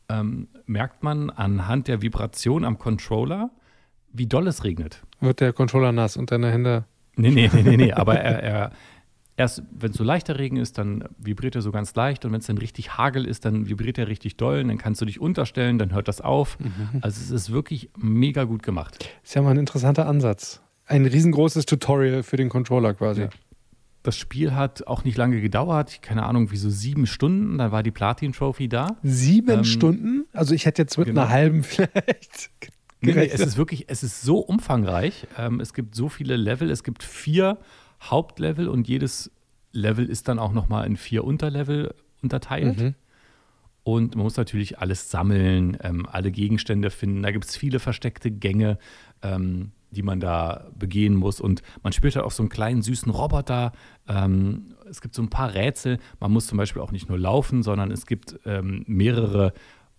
ähm, 0.09 0.49
merkt 0.65 1.01
man 1.03 1.29
anhand 1.29 1.87
der 1.87 2.01
Vibration 2.01 2.63
am 2.63 2.77
Controller, 2.77 3.49
wie 4.13 4.27
doll 4.27 4.47
es 4.47 4.63
regnet. 4.63 5.03
Wird 5.19 5.39
der 5.41 5.53
Controller 5.53 5.91
nass 5.91 6.15
und 6.17 6.31
deine 6.31 6.51
Hände. 6.51 6.85
Nee, 7.15 7.31
nee, 7.31 7.49
nee, 7.51 7.63
nee, 7.63 7.77
nee. 7.77 7.93
aber 7.93 8.19
er, 8.19 8.43
er, 8.43 8.71
erst, 9.37 9.61
wenn 9.71 9.91
es 9.91 9.97
so 9.97 10.03
leichter 10.03 10.37
Regen 10.37 10.57
ist, 10.57 10.77
dann 10.77 11.05
vibriert 11.17 11.55
er 11.55 11.61
so 11.61 11.71
ganz 11.71 11.95
leicht 11.95 12.25
und 12.25 12.33
wenn 12.33 12.39
es 12.39 12.47
dann 12.47 12.57
richtig 12.57 12.97
Hagel 12.97 13.25
ist, 13.25 13.45
dann 13.45 13.69
vibriert 13.69 13.97
er 13.97 14.07
richtig 14.07 14.35
doll 14.35 14.61
und 14.61 14.67
dann 14.67 14.77
kannst 14.77 14.99
du 14.99 15.05
dich 15.05 15.21
unterstellen, 15.21 15.77
dann 15.77 15.93
hört 15.93 16.07
das 16.07 16.19
auf. 16.19 16.59
Mhm. 16.59 16.99
Also 17.01 17.21
es 17.21 17.31
ist 17.31 17.51
wirklich 17.51 17.89
mega 17.95 18.43
gut 18.43 18.63
gemacht. 18.63 19.07
Ist 19.23 19.35
ja 19.35 19.41
mal 19.41 19.51
ein 19.51 19.57
interessanter 19.57 20.07
Ansatz. 20.07 20.61
Ein 20.87 21.05
riesengroßes 21.05 21.65
Tutorial 21.65 22.23
für 22.23 22.37
den 22.37 22.49
Controller 22.49 22.93
quasi. 22.93 23.21
Ja. 23.21 23.29
Das 24.03 24.17
Spiel 24.17 24.55
hat 24.55 24.87
auch 24.87 25.03
nicht 25.03 25.17
lange 25.17 25.41
gedauert, 25.41 26.01
keine 26.01 26.23
Ahnung, 26.23 26.49
wie 26.51 26.57
so 26.57 26.69
sieben 26.69 27.05
Stunden, 27.05 27.57
dann 27.57 27.71
war 27.71 27.83
die 27.83 27.91
Platin-Trophy 27.91 28.69
da. 28.69 28.95
Sieben 29.03 29.49
Ähm, 29.59 29.63
Stunden? 29.65 30.25
Also 30.33 30.55
ich 30.55 30.65
hätte 30.65 30.81
jetzt 30.81 30.97
mit 30.97 31.07
genau. 31.07 31.21
einer 31.21 31.29
halben 31.29 31.63
vielleicht. 31.63 32.49
Nee, 33.01 33.13
nee, 33.13 33.29
es 33.31 33.41
ist 33.41 33.57
wirklich, 33.57 33.85
es 33.89 34.01
ist 34.01 34.21
so 34.21 34.39
umfangreich. 34.39 35.27
Ähm, 35.37 35.59
es 35.59 35.73
gibt 35.73 35.93
so 35.93 36.09
viele 36.09 36.35
Level. 36.35 36.71
Es 36.71 36.83
gibt 36.83 37.03
vier 37.03 37.57
Hauptlevel 38.01 38.67
und 38.67 38.87
jedes 38.87 39.31
Level 39.71 40.05
ist 40.05 40.27
dann 40.27 40.39
auch 40.39 40.53
nochmal 40.53 40.85
in 40.87 40.97
vier 40.97 41.23
Unterlevel 41.23 41.93
unterteilt. 42.21 42.79
Mhm. 42.79 42.95
Und 43.83 44.15
man 44.15 44.23
muss 44.23 44.35
natürlich 44.35 44.79
alles 44.79 45.09
sammeln, 45.11 45.77
ähm, 45.81 46.05
alle 46.11 46.31
Gegenstände 46.31 46.89
finden. 46.89 47.23
Da 47.23 47.31
gibt 47.31 47.45
es 47.45 47.55
viele 47.55 47.79
versteckte 47.79 48.29
Gänge, 48.31 48.79
ähm, 49.21 49.71
die 49.91 50.03
man 50.03 50.19
da 50.19 50.67
begehen 50.77 51.15
muss. 51.15 51.39
Und 51.39 51.61
man 51.83 51.93
spielt 51.93 52.15
halt 52.17 52.25
auch 52.25 52.31
so 52.31 52.43
einen 52.43 52.49
kleinen 52.49 52.81
süßen 52.81 53.09
Roboter. 53.09 53.71
Ähm, 54.07 54.75
es 54.89 54.99
gibt 54.99 55.15
so 55.15 55.21
ein 55.21 55.29
paar 55.29 55.53
Rätsel. 55.53 55.99
Man 56.19 56.33
muss 56.33 56.47
zum 56.47 56.57
Beispiel 56.57 56.81
auch 56.81 56.91
nicht 56.91 57.07
nur 57.07 57.17
laufen, 57.17 57.63
sondern 57.63 57.91
es 57.91 58.05
gibt 58.05 58.37
ähm, 58.45 58.83
mehrere 58.87 59.53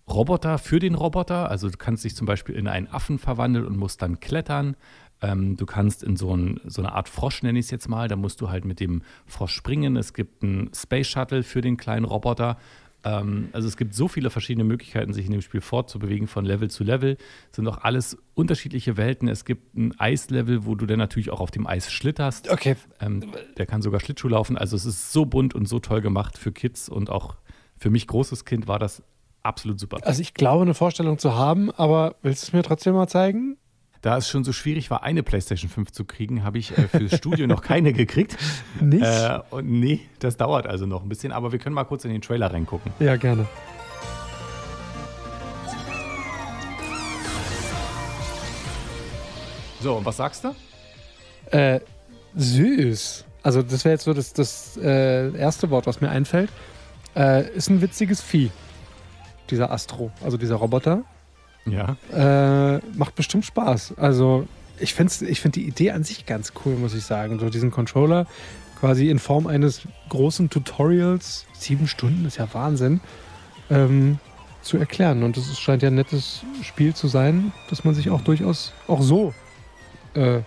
Roboter 0.07 0.57
für 0.59 0.79
den 0.79 0.93
Roboter. 0.95 1.49
Also 1.49 1.69
du 1.69 1.77
kannst 1.77 2.03
dich 2.03 2.15
zum 2.15 2.27
Beispiel 2.27 2.55
in 2.55 2.67
einen 2.67 2.87
Affen 2.87 3.17
verwandeln 3.17 3.65
und 3.65 3.77
musst 3.77 4.01
dann 4.03 4.19
klettern. 4.19 4.75
Ähm, 5.21 5.57
du 5.57 5.65
kannst 5.65 6.03
in 6.03 6.15
so, 6.15 6.35
ein, 6.35 6.61
so 6.65 6.81
eine 6.81 6.93
Art 6.93 7.09
Frosch, 7.09 7.43
nenne 7.43 7.59
ich 7.59 7.65
es 7.65 7.71
jetzt 7.71 7.89
mal, 7.89 8.07
da 8.07 8.15
musst 8.15 8.41
du 8.41 8.49
halt 8.49 8.65
mit 8.65 8.79
dem 8.79 9.01
Frosch 9.25 9.53
springen. 9.53 9.97
Es 9.97 10.13
gibt 10.13 10.43
einen 10.43 10.71
Space 10.73 11.07
Shuttle 11.07 11.43
für 11.43 11.61
den 11.61 11.77
kleinen 11.77 12.05
Roboter. 12.05 12.57
Ähm, 13.03 13.49
also 13.51 13.67
es 13.67 13.77
gibt 13.77 13.93
so 13.93 14.07
viele 14.07 14.29
verschiedene 14.29 14.63
Möglichkeiten, 14.63 15.13
sich 15.13 15.25
in 15.25 15.31
dem 15.31 15.41
Spiel 15.41 15.61
fortzubewegen 15.61 16.27
von 16.27 16.45
Level 16.45 16.69
zu 16.69 16.83
Level. 16.83 17.17
Es 17.49 17.55
sind 17.55 17.67
auch 17.67 17.79
alles 17.79 18.17
unterschiedliche 18.33 18.97
Welten. 18.97 19.27
Es 19.27 19.45
gibt 19.45 19.75
ein 19.75 19.97
Eislevel, 19.99 20.65
wo 20.65 20.75
du 20.75 20.85
dann 20.85 20.99
natürlich 20.99 21.29
auch 21.29 21.39
auf 21.39 21.51
dem 21.51 21.67
Eis 21.67 21.91
schlitterst. 21.91 22.49
Okay, 22.49 22.75
Ähm, 22.99 23.31
der 23.57 23.65
kann 23.65 23.81
sogar 23.81 23.99
Schlittschuh 23.99 24.29
laufen. 24.29 24.57
Also 24.57 24.75
es 24.75 24.85
ist 24.85 25.11
so 25.11 25.25
bunt 25.25 25.55
und 25.55 25.67
so 25.67 25.79
toll 25.79 26.01
gemacht 26.01 26.37
für 26.37 26.51
Kids 26.51 26.89
und 26.89 27.09
auch 27.09 27.35
für 27.77 27.89
mich 27.89 28.07
großes 28.07 28.43
Kind 28.45 28.67
war 28.67 28.79
das 28.79 29.01
absolut 29.41 29.79
super. 29.79 29.99
also 30.03 30.21
ich 30.21 30.33
glaube, 30.33 30.63
eine 30.63 30.73
Vorstellung 30.73 31.17
zu 31.17 31.35
haben, 31.35 31.71
aber 31.71 32.15
willst 32.21 32.43
du 32.43 32.47
es 32.47 32.53
mir 32.53 32.61
trotzdem 32.61 32.93
mal 32.93 33.07
zeigen? 33.07 33.57
Da 34.01 34.15
es 34.15 34.29
schon 34.29 34.45
so 34.45 34.53
schwierig 34.53 34.89
war, 34.89 35.03
eine 35.03 35.23
PlayStation 35.23 35.69
5 35.69 35.91
zu 35.91 36.05
kriegen, 36.05 36.45
habe 36.45 36.57
ich 36.57 36.77
äh, 36.77 36.87
für 36.87 36.99
das 37.01 37.17
Studio 37.17 37.47
noch 37.47 37.61
keine 37.61 37.91
gekriegt. 37.91 38.37
Nicht? 38.79 39.03
Äh, 39.03 39.39
und 39.49 39.69
nee, 39.69 39.99
das 40.19 40.37
dauert 40.37 40.67
also 40.67 40.85
noch 40.85 41.03
ein 41.03 41.09
bisschen, 41.09 41.33
aber 41.33 41.51
wir 41.51 41.59
können 41.59 41.75
mal 41.75 41.83
kurz 41.83 42.05
in 42.05 42.11
den 42.11 42.21
Trailer 42.21 42.53
reingucken. 42.53 42.93
Ja, 42.99 43.17
gerne. 43.17 43.45
So, 49.81 49.95
und 49.95 50.05
was 50.05 50.15
sagst 50.15 50.45
du? 50.45 50.55
Äh, 51.57 51.81
süß. 52.35 53.25
Also 53.43 53.61
das 53.61 53.83
wäre 53.83 53.95
jetzt 53.95 54.05
so 54.05 54.13
das, 54.13 54.31
das 54.31 54.77
äh, 54.77 55.35
erste 55.37 55.69
Wort, 55.71 55.87
was 55.87 55.99
mir 55.99 56.09
einfällt. 56.09 56.51
Äh, 57.17 57.49
ist 57.51 57.69
ein 57.69 57.81
witziges 57.81 58.21
Vieh. 58.21 58.49
Dieser 59.49 59.71
Astro, 59.71 60.11
also 60.23 60.37
dieser 60.37 60.55
Roboter. 60.55 61.03
Ja. 61.65 61.97
Äh, 62.11 62.79
macht 62.95 63.15
bestimmt 63.15 63.45
Spaß. 63.45 63.95
Also 63.97 64.47
ich 64.79 64.93
finde 64.93 65.13
ich 65.27 65.41
find 65.41 65.55
die 65.55 65.67
Idee 65.67 65.91
an 65.91 66.03
sich 66.03 66.25
ganz 66.25 66.53
cool, 66.65 66.75
muss 66.75 66.93
ich 66.93 67.03
sagen. 67.03 67.39
So 67.39 67.49
diesen 67.49 67.71
Controller 67.71 68.25
quasi 68.79 69.09
in 69.09 69.19
Form 69.19 69.47
eines 69.47 69.81
großen 70.09 70.49
Tutorials, 70.49 71.45
sieben 71.53 71.87
Stunden 71.87 72.25
ist 72.25 72.37
ja 72.37 72.47
Wahnsinn, 72.53 73.01
ähm, 73.69 74.19
zu 74.61 74.77
erklären. 74.77 75.23
Und 75.23 75.37
es 75.37 75.59
scheint 75.59 75.83
ja 75.83 75.89
ein 75.89 75.95
nettes 75.95 76.41
Spiel 76.63 76.93
zu 76.93 77.07
sein, 77.07 77.51
das 77.69 77.83
man 77.83 77.93
sich 77.93 78.09
auch 78.09 78.21
durchaus 78.21 78.73
auch 78.87 79.01
so 79.01 79.33
äh, 80.13 80.39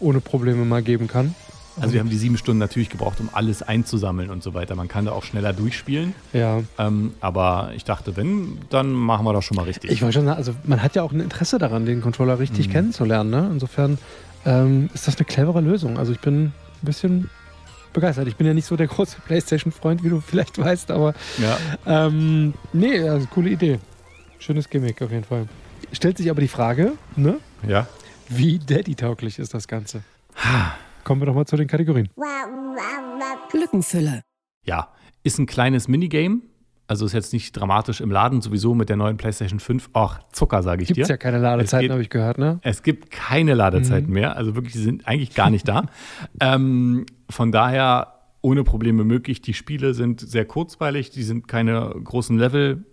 ohne 0.00 0.20
Probleme 0.20 0.64
mal 0.64 0.82
geben 0.82 1.08
kann. 1.08 1.34
Also 1.80 1.92
wir 1.94 2.00
haben 2.00 2.10
die 2.10 2.16
sieben 2.16 2.36
Stunden 2.36 2.58
natürlich 2.58 2.90
gebraucht, 2.90 3.18
um 3.20 3.28
alles 3.32 3.62
einzusammeln 3.62 4.30
und 4.30 4.42
so 4.42 4.52
weiter. 4.54 4.74
Man 4.74 4.88
kann 4.88 5.06
da 5.06 5.12
auch 5.12 5.24
schneller 5.24 5.52
durchspielen. 5.52 6.14
Ja, 6.32 6.62
Ähm, 6.78 7.14
aber 7.20 7.70
ich 7.74 7.84
dachte, 7.84 8.16
wenn, 8.16 8.58
dann 8.70 8.92
machen 8.92 9.24
wir 9.24 9.32
das 9.32 9.44
schon 9.44 9.56
mal 9.56 9.62
richtig. 9.64 9.90
ich 9.90 10.02
wollte 10.02 10.14
schon 10.18 10.24
sagen, 10.26 10.36
also 10.36 10.54
man 10.64 10.82
hat 10.82 10.94
ja 10.96 11.02
auch 11.02 11.12
ein 11.12 11.20
Interesse 11.20 11.58
daran, 11.58 11.86
den 11.86 12.00
Controller 12.02 12.38
richtig 12.38 12.68
Mhm. 12.68 12.72
kennenzulernen. 12.72 13.30
Ne? 13.30 13.48
Insofern 13.52 13.98
ähm, 14.44 14.90
ist 14.92 15.06
das 15.08 15.16
eine 15.16 15.24
clevere 15.24 15.60
Lösung. 15.60 15.98
Also 15.98 16.12
ich 16.12 16.20
bin 16.20 16.44
ein 16.46 16.52
bisschen 16.82 17.30
begeistert. 17.92 18.26
Ich 18.28 18.36
bin 18.36 18.46
ja 18.46 18.54
nicht 18.54 18.66
so 18.66 18.76
der 18.76 18.86
große 18.88 19.16
PlayStation-Freund, 19.26 20.02
wie 20.04 20.08
du 20.10 20.20
vielleicht 20.20 20.58
weißt, 20.58 20.90
aber 20.90 21.14
ja. 21.38 21.56
ähm, 22.06 22.54
nee, 22.72 23.00
also 23.08 23.26
coole 23.28 23.50
Idee. 23.50 23.78
Schönes 24.38 24.68
Gimmick 24.68 25.00
auf 25.02 25.10
jeden 25.10 25.24
Fall. 25.24 25.46
Stellt 25.92 26.16
sich 26.18 26.28
aber 26.30 26.40
die 26.40 26.48
Frage, 26.48 26.92
ne? 27.16 27.36
ja. 27.66 27.86
wie 28.28 28.58
Daddy-tauglich 28.58 29.38
ist 29.38 29.52
das 29.54 29.68
Ganze? 29.68 30.02
Kommen 31.04 31.20
wir 31.20 31.26
doch 31.26 31.34
mal 31.34 31.46
zu 31.46 31.56
den 31.56 31.66
Kategorien. 31.68 32.08
Lückenfüller. 33.52 34.22
Ja, 34.64 34.88
ist 35.22 35.38
ein 35.38 35.46
kleines 35.46 35.88
Minigame. 35.88 36.40
Also 36.88 37.06
ist 37.06 37.12
jetzt 37.12 37.32
nicht 37.32 37.52
dramatisch 37.52 38.00
im 38.00 38.10
Laden, 38.10 38.42
sowieso 38.42 38.74
mit 38.74 38.88
der 38.88 38.96
neuen 38.96 39.16
PlayStation 39.16 39.60
5. 39.60 39.90
Ach, 39.94 40.20
Zucker, 40.32 40.62
sage 40.62 40.82
ich 40.82 40.88
Gibt 40.88 41.00
es 41.00 41.06
dir. 41.06 41.14
ja 41.14 41.16
keine 41.16 41.38
Ladezeiten, 41.38 41.90
habe 41.90 42.02
ich 42.02 42.10
gehört, 42.10 42.38
ne? 42.38 42.58
Es 42.62 42.82
gibt 42.82 43.10
keine 43.10 43.54
Ladezeiten 43.54 44.08
Mhm. 44.08 44.14
mehr. 44.14 44.36
Also 44.36 44.54
wirklich, 44.56 44.74
die 44.74 44.80
sind 44.80 45.06
eigentlich 45.06 45.34
gar 45.34 45.48
nicht 45.48 45.66
da. 45.68 45.86
ähm, 46.40 47.06
von 47.30 47.50
daher 47.52 48.14
ohne 48.42 48.64
Probleme 48.64 49.04
möglich. 49.04 49.40
Die 49.40 49.54
Spiele 49.54 49.94
sind 49.94 50.20
sehr 50.20 50.44
kurzweilig, 50.44 51.10
die 51.10 51.22
sind 51.22 51.46
keine 51.48 51.94
großen 52.02 52.36
Level. 52.36 52.84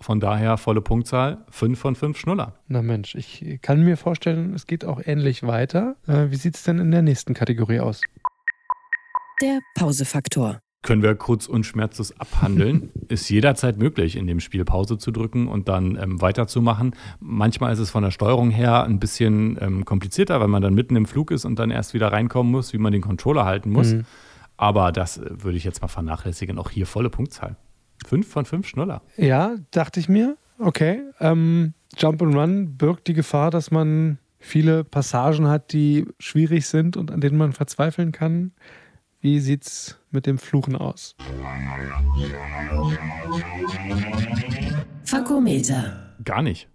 Von 0.00 0.20
daher 0.20 0.58
volle 0.58 0.82
Punktzahl, 0.82 1.38
5 1.50 1.78
von 1.78 1.94
5 1.94 2.18
Schnuller. 2.18 2.54
Na 2.68 2.82
Mensch, 2.82 3.14
ich 3.14 3.60
kann 3.62 3.82
mir 3.82 3.96
vorstellen, 3.96 4.52
es 4.54 4.66
geht 4.66 4.84
auch 4.84 5.00
ähnlich 5.04 5.42
weiter. 5.42 5.96
Äh, 6.06 6.30
wie 6.30 6.36
sieht 6.36 6.56
es 6.56 6.64
denn 6.64 6.78
in 6.78 6.90
der 6.90 7.02
nächsten 7.02 7.34
Kategorie 7.34 7.80
aus? 7.80 8.02
Der 9.42 9.60
Pausefaktor. 9.74 10.60
Können 10.82 11.02
wir 11.02 11.14
kurz 11.16 11.46
und 11.48 11.64
schmerzlos 11.64 12.18
abhandeln. 12.20 12.90
ist 13.08 13.28
jederzeit 13.28 13.78
möglich, 13.78 14.16
in 14.16 14.26
dem 14.26 14.38
Spiel 14.38 14.64
Pause 14.64 14.98
zu 14.98 15.10
drücken 15.10 15.48
und 15.48 15.68
dann 15.68 15.96
ähm, 16.00 16.20
weiterzumachen. 16.20 16.94
Manchmal 17.18 17.72
ist 17.72 17.80
es 17.80 17.90
von 17.90 18.04
der 18.04 18.10
Steuerung 18.10 18.50
her 18.50 18.84
ein 18.84 19.00
bisschen 19.00 19.58
ähm, 19.60 19.84
komplizierter, 19.84 20.40
weil 20.40 20.48
man 20.48 20.62
dann 20.62 20.74
mitten 20.74 20.94
im 20.94 21.06
Flug 21.06 21.32
ist 21.32 21.44
und 21.44 21.58
dann 21.58 21.70
erst 21.70 21.92
wieder 21.92 22.12
reinkommen 22.12 22.52
muss, 22.52 22.72
wie 22.72 22.78
man 22.78 22.92
den 22.92 23.02
Controller 23.02 23.44
halten 23.44 23.70
muss. 23.70 23.94
Mhm. 23.94 24.04
Aber 24.56 24.92
das 24.92 25.18
äh, 25.18 25.42
würde 25.42 25.56
ich 25.56 25.64
jetzt 25.64 25.82
mal 25.82 25.88
vernachlässigen. 25.88 26.58
Auch 26.58 26.70
hier 26.70 26.86
volle 26.86 27.10
Punktzahl. 27.10 27.56
5 28.06 28.28
von 28.28 28.44
5 28.44 28.66
Schnuller. 28.66 29.02
Ja, 29.16 29.56
dachte 29.70 30.00
ich 30.00 30.08
mir. 30.08 30.36
Okay. 30.58 31.02
Ähm, 31.20 31.74
Jump 31.96 32.22
and 32.22 32.34
Run 32.34 32.76
birgt 32.76 33.08
die 33.08 33.14
Gefahr, 33.14 33.50
dass 33.50 33.70
man 33.70 34.18
viele 34.38 34.84
Passagen 34.84 35.48
hat, 35.48 35.72
die 35.72 36.06
schwierig 36.18 36.66
sind 36.66 36.96
und 36.96 37.10
an 37.10 37.20
denen 37.20 37.36
man 37.36 37.52
verzweifeln 37.52 38.12
kann. 38.12 38.52
Wie 39.20 39.40
sieht's 39.40 39.98
mit 40.10 40.26
dem 40.26 40.38
Fluchen 40.38 40.76
aus? 40.76 41.16
Fakometer. 45.04 46.14
Gar 46.24 46.42
nicht. 46.42 46.68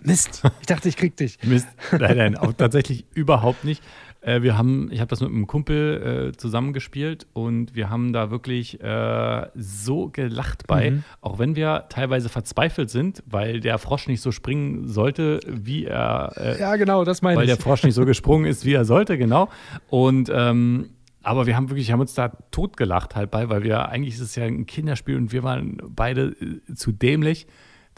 Mist. 0.00 0.42
Ich 0.60 0.66
dachte, 0.66 0.88
ich 0.88 0.96
krieg 0.96 1.16
dich. 1.16 1.38
Mist. 1.42 1.68
Nein, 1.92 2.16
nein, 2.16 2.36
auch 2.36 2.52
tatsächlich 2.52 3.06
überhaupt 3.14 3.64
nicht. 3.64 3.82
Äh, 4.28 4.42
wir 4.42 4.58
haben, 4.58 4.88
ich 4.92 5.00
habe 5.00 5.08
das 5.08 5.20
mit 5.20 5.30
einem 5.30 5.46
Kumpel 5.46 6.30
äh, 6.32 6.36
zusammengespielt 6.36 7.26
und 7.32 7.74
wir 7.74 7.88
haben 7.90 8.12
da 8.12 8.30
wirklich 8.30 8.80
äh, 8.82 9.46
so 9.54 10.08
gelacht 10.08 10.66
bei, 10.66 10.90
Mhm. 10.90 11.04
auch 11.20 11.38
wenn 11.38 11.56
wir 11.56 11.86
teilweise 11.88 12.28
verzweifelt 12.28 12.90
sind, 12.90 13.22
weil 13.26 13.60
der 13.60 13.78
Frosch 13.78 14.06
nicht 14.08 14.20
so 14.20 14.32
springen 14.32 14.86
sollte, 14.86 15.40
wie 15.46 15.84
er, 15.86 16.32
äh, 16.36 16.60
Ja, 16.60 16.76
genau, 16.76 17.04
das 17.04 17.22
meine 17.22 17.36
weil 17.38 17.44
ich. 17.44 17.50
der 17.54 17.62
Frosch 17.62 17.82
nicht 17.84 17.94
so 17.94 18.04
gesprungen 18.04 18.44
ist, 18.46 18.64
wie 18.64 18.72
er 18.74 18.84
sollte, 18.84 19.16
genau. 19.18 19.48
Und 19.88 20.30
ähm, 20.34 20.90
aber 21.22 21.46
wir 21.46 21.56
haben 21.56 21.68
wirklich, 21.68 21.90
haben 21.92 22.00
uns 22.00 22.14
da 22.14 22.28
totgelacht 22.50 23.14
halt 23.16 23.30
bei, 23.30 23.48
weil 23.50 23.62
wir 23.62 23.88
eigentlich 23.88 24.14
ist 24.14 24.20
es 24.20 24.34
ja 24.36 24.44
ein 24.44 24.66
Kinderspiel 24.66 25.16
und 25.16 25.32
wir 25.32 25.42
waren 25.42 25.78
beide 25.88 26.34
äh, 26.68 26.74
zu 26.74 26.92
dämlich, 26.92 27.46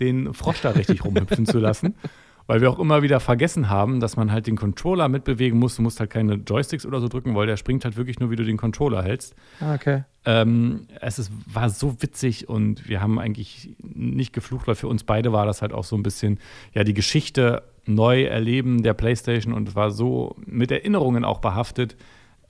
den 0.00 0.32
Frosch 0.34 0.60
da 0.62 0.70
richtig 0.70 1.04
rumhüpfen 1.04 1.44
zu 1.46 1.58
lassen. 1.58 1.94
Weil 2.50 2.60
wir 2.60 2.68
auch 2.68 2.80
immer 2.80 3.02
wieder 3.02 3.20
vergessen 3.20 3.70
haben, 3.70 4.00
dass 4.00 4.16
man 4.16 4.32
halt 4.32 4.48
den 4.48 4.56
Controller 4.56 5.08
mitbewegen 5.08 5.56
muss. 5.56 5.76
Du 5.76 5.82
musst 5.82 6.00
halt 6.00 6.10
keine 6.10 6.34
Joysticks 6.34 6.84
oder 6.84 7.00
so 7.00 7.06
drücken, 7.06 7.36
weil 7.36 7.46
der 7.46 7.56
springt 7.56 7.84
halt 7.84 7.96
wirklich 7.96 8.18
nur, 8.18 8.30
wie 8.32 8.34
du 8.34 8.44
den 8.44 8.56
Controller 8.56 9.04
hältst. 9.04 9.36
Ah, 9.60 9.74
okay. 9.74 10.02
Ähm, 10.24 10.88
es 11.00 11.20
ist, 11.20 11.30
war 11.46 11.70
so 11.70 12.02
witzig 12.02 12.48
und 12.48 12.88
wir 12.88 13.00
haben 13.00 13.20
eigentlich 13.20 13.70
nicht 13.78 14.32
geflucht, 14.32 14.66
weil 14.66 14.74
für 14.74 14.88
uns 14.88 15.04
beide 15.04 15.32
war 15.32 15.46
das 15.46 15.62
halt 15.62 15.72
auch 15.72 15.84
so 15.84 15.94
ein 15.94 16.02
bisschen, 16.02 16.40
ja, 16.74 16.82
die 16.82 16.92
Geschichte 16.92 17.62
neu 17.86 18.24
erleben 18.24 18.82
der 18.82 18.94
PlayStation 18.94 19.54
und 19.54 19.76
war 19.76 19.92
so 19.92 20.34
mit 20.44 20.72
Erinnerungen 20.72 21.24
auch 21.24 21.38
behaftet. 21.38 21.94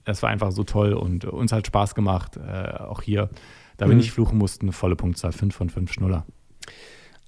Es 0.07 0.23
war 0.23 0.31
einfach 0.31 0.51
so 0.51 0.65
toll 0.65 0.95
und 0.95 1.27
uns 1.27 1.53
hat 1.53 1.67
Spaß 1.67 1.95
gemacht, 1.95 2.39
äh, 2.39 2.79
auch 2.79 3.03
hier. 3.03 3.29
Da 3.77 3.85
wir 3.87 3.93
Mhm. 3.93 3.99
nicht 3.99 4.13
fluchen 4.13 4.39
mussten, 4.39 4.73
volle 4.73 4.97
Punktzahl, 4.97 5.33
5 5.33 5.55
von 5.55 5.69
5 5.69 5.93
Schnuller. 5.93 6.25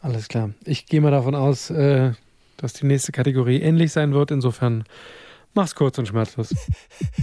Alles 0.00 0.29
klar. 0.29 0.50
Ich 0.64 0.87
gehe 0.87 1.02
mal 1.02 1.11
davon 1.11 1.35
aus, 1.35 1.69
äh, 1.71 2.12
dass 2.62 2.73
die 2.73 2.87
nächste 2.87 3.12
Kategorie 3.12 3.61
ähnlich 3.61 3.92
sein 3.92 4.14
wird. 4.14 4.31
Insofern 4.31 4.85
mach's 5.54 5.75
kurz 5.75 5.99
und 5.99 6.07
schmerzlos. 6.09 6.54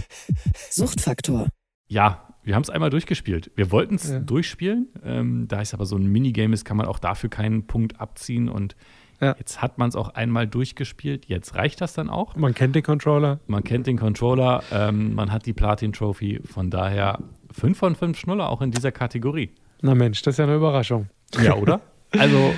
Suchtfaktor. 0.70 1.48
Ja, 1.88 2.26
Wir 2.42 2.54
haben 2.54 2.62
es 2.62 2.70
einmal 2.70 2.88
durchgespielt. 2.88 3.50
Wir 3.54 3.70
wollten 3.70 3.96
es 3.96 4.08
Ja. 4.10 4.18
durchspielen. 4.18 4.88
Ähm, 5.04 5.46
da 5.46 5.60
es 5.60 5.74
aber 5.74 5.84
so 5.84 5.96
ein 5.96 6.06
Minigame 6.06 6.54
ist, 6.54 6.64
kann 6.64 6.78
man 6.78 6.86
auch 6.86 6.98
dafür 6.98 7.28
keinen 7.28 7.66
Punkt 7.66 8.00
abziehen. 8.00 8.48
Und 8.48 8.76
Ja. 9.20 9.36
jetzt 9.38 9.60
hat 9.60 9.76
man 9.76 9.90
es 9.90 9.94
auch 9.94 10.14
einmal 10.14 10.46
durchgespielt. 10.46 11.26
Jetzt 11.26 11.54
reicht 11.54 11.82
das 11.82 11.92
dann 11.92 12.08
auch. 12.08 12.36
Man 12.36 12.54
kennt 12.54 12.74
den 12.74 12.82
Controller. 12.82 13.40
Man 13.46 13.62
kennt 13.62 13.86
den 13.86 13.98
Controller, 13.98 14.62
ähm, 14.72 15.14
man 15.14 15.30
hat 15.32 15.44
die 15.44 15.52
Platin-Trophy. 15.52 16.40
Von 16.44 16.70
daher 16.70 17.18
5 17.52 17.76
von 17.76 17.94
5 17.94 18.18
Schnuller 18.18 18.48
auch 18.48 18.62
in 18.62 18.70
dieser 18.70 18.90
Kategorie. 18.90 19.50
Na 19.82 19.94
Mensch, 19.94 20.22
das 20.22 20.34
ist 20.34 20.38
ja 20.38 20.44
eine 20.46 20.56
Überraschung. 20.56 21.10
Ja, 21.42 21.56
oder? 21.56 21.82
also, 22.12 22.54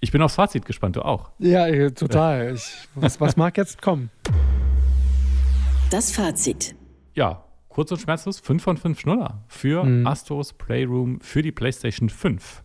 ich 0.00 0.12
bin 0.12 0.22
aufs 0.22 0.34
Fazit 0.36 0.64
gespannt, 0.64 0.96
du 0.96 1.02
auch. 1.02 1.30
Ja, 1.38 1.90
total. 1.90 2.54
Ich, 2.54 2.88
was, 2.94 3.20
was 3.20 3.36
mag 3.36 3.56
jetzt 3.56 3.80
kommen? 3.82 4.10
Das 5.90 6.12
Fazit. 6.12 6.74
Ja, 7.14 7.44
kurz 7.68 7.90
und 7.92 8.00
schmerzlos, 8.00 8.40
5 8.40 8.62
von 8.62 8.76
5 8.76 9.00
Schnuller 9.00 9.42
für 9.48 9.84
Mhm. 9.84 10.06
Astros 10.06 10.52
Playroom 10.52 11.20
für 11.20 11.42
die 11.42 11.52
PlayStation 11.52 12.08
5. 12.08 12.62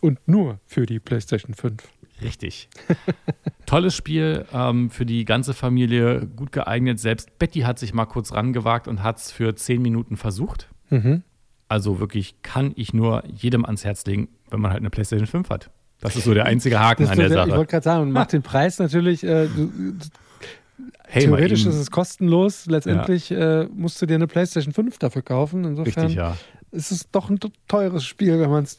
Und 0.00 0.18
nur 0.26 0.60
für 0.66 0.86
die 0.86 0.98
PlayStation 0.98 1.54
5. 1.54 1.82
Richtig. 2.22 2.68
Tolles 3.66 3.94
Spiel 3.94 4.44
ähm, 4.52 4.90
für 4.90 5.06
die 5.06 5.24
ganze 5.24 5.54
Familie, 5.54 6.26
gut 6.26 6.52
geeignet. 6.52 6.98
Selbst 6.98 7.38
Betty 7.38 7.60
hat 7.60 7.78
sich 7.78 7.94
mal 7.94 8.06
kurz 8.06 8.32
rangewagt 8.32 8.88
und 8.88 9.02
hat 9.02 9.18
es 9.18 9.30
für 9.30 9.54
10 9.54 9.80
Minuten 9.80 10.16
versucht. 10.16 10.68
Mhm. 10.90 11.22
Also 11.68 12.00
wirklich 12.00 12.42
kann 12.42 12.72
ich 12.76 12.92
nur 12.92 13.22
jedem 13.26 13.64
ans 13.64 13.84
Herz 13.84 14.04
legen, 14.04 14.28
wenn 14.50 14.60
man 14.60 14.72
halt 14.72 14.80
eine 14.80 14.90
PlayStation 14.90 15.26
5 15.28 15.48
hat. 15.50 15.70
Das 16.00 16.16
ist 16.16 16.24
so 16.24 16.34
der 16.34 16.46
einzige 16.46 16.80
Haken 16.80 17.06
an 17.06 17.16
der 17.18 17.28
der, 17.28 17.38
ich 17.38 17.44
Sache. 17.46 17.58
wollte 17.58 17.70
gerade 17.70 17.84
sagen, 17.84 18.02
und 18.02 18.12
macht 18.12 18.32
den 18.32 18.42
Preis 18.42 18.78
natürlich, 18.78 19.22
äh, 19.22 19.46
du, 19.48 19.70
Hey, 21.06 21.24
theoretisch 21.24 21.66
ist 21.66 21.74
es 21.74 21.90
kostenlos. 21.90 22.66
Letztendlich 22.66 23.30
äh, 23.32 23.64
musst 23.74 24.00
du 24.00 24.06
dir 24.06 24.14
eine 24.14 24.28
PlayStation 24.28 24.72
5 24.72 24.98
dafür 24.98 25.22
kaufen. 25.22 25.64
Insofern 25.64 26.04
Richtig, 26.04 26.16
ja. 26.16 26.36
ist 26.70 26.92
es 26.92 27.10
doch 27.10 27.28
ein 27.30 27.40
teures 27.66 28.04
Spiel, 28.04 28.38
wenn 28.38 28.50
man 28.50 28.62
es 28.64 28.76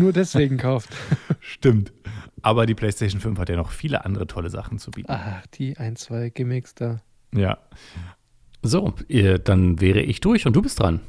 nur 0.00 0.12
deswegen 0.12 0.56
kauft. 0.56 0.88
Stimmt. 1.40 1.92
Aber 2.40 2.64
die 2.64 2.74
PlayStation 2.74 3.20
5 3.20 3.38
hat 3.38 3.50
ja 3.50 3.56
noch 3.56 3.70
viele 3.70 4.04
andere 4.04 4.26
tolle 4.26 4.48
Sachen 4.48 4.78
zu 4.78 4.90
bieten. 4.92 5.12
Ach, 5.12 5.46
die 5.54 5.76
ein, 5.76 5.96
zwei 5.96 6.30
Gimmicks 6.30 6.74
da. 6.74 7.00
Ja. 7.34 7.58
So, 8.62 8.94
dann 9.44 9.80
wäre 9.80 10.00
ich 10.00 10.20
durch 10.20 10.46
und 10.46 10.56
du 10.56 10.62
bist 10.62 10.80
dran. 10.80 11.00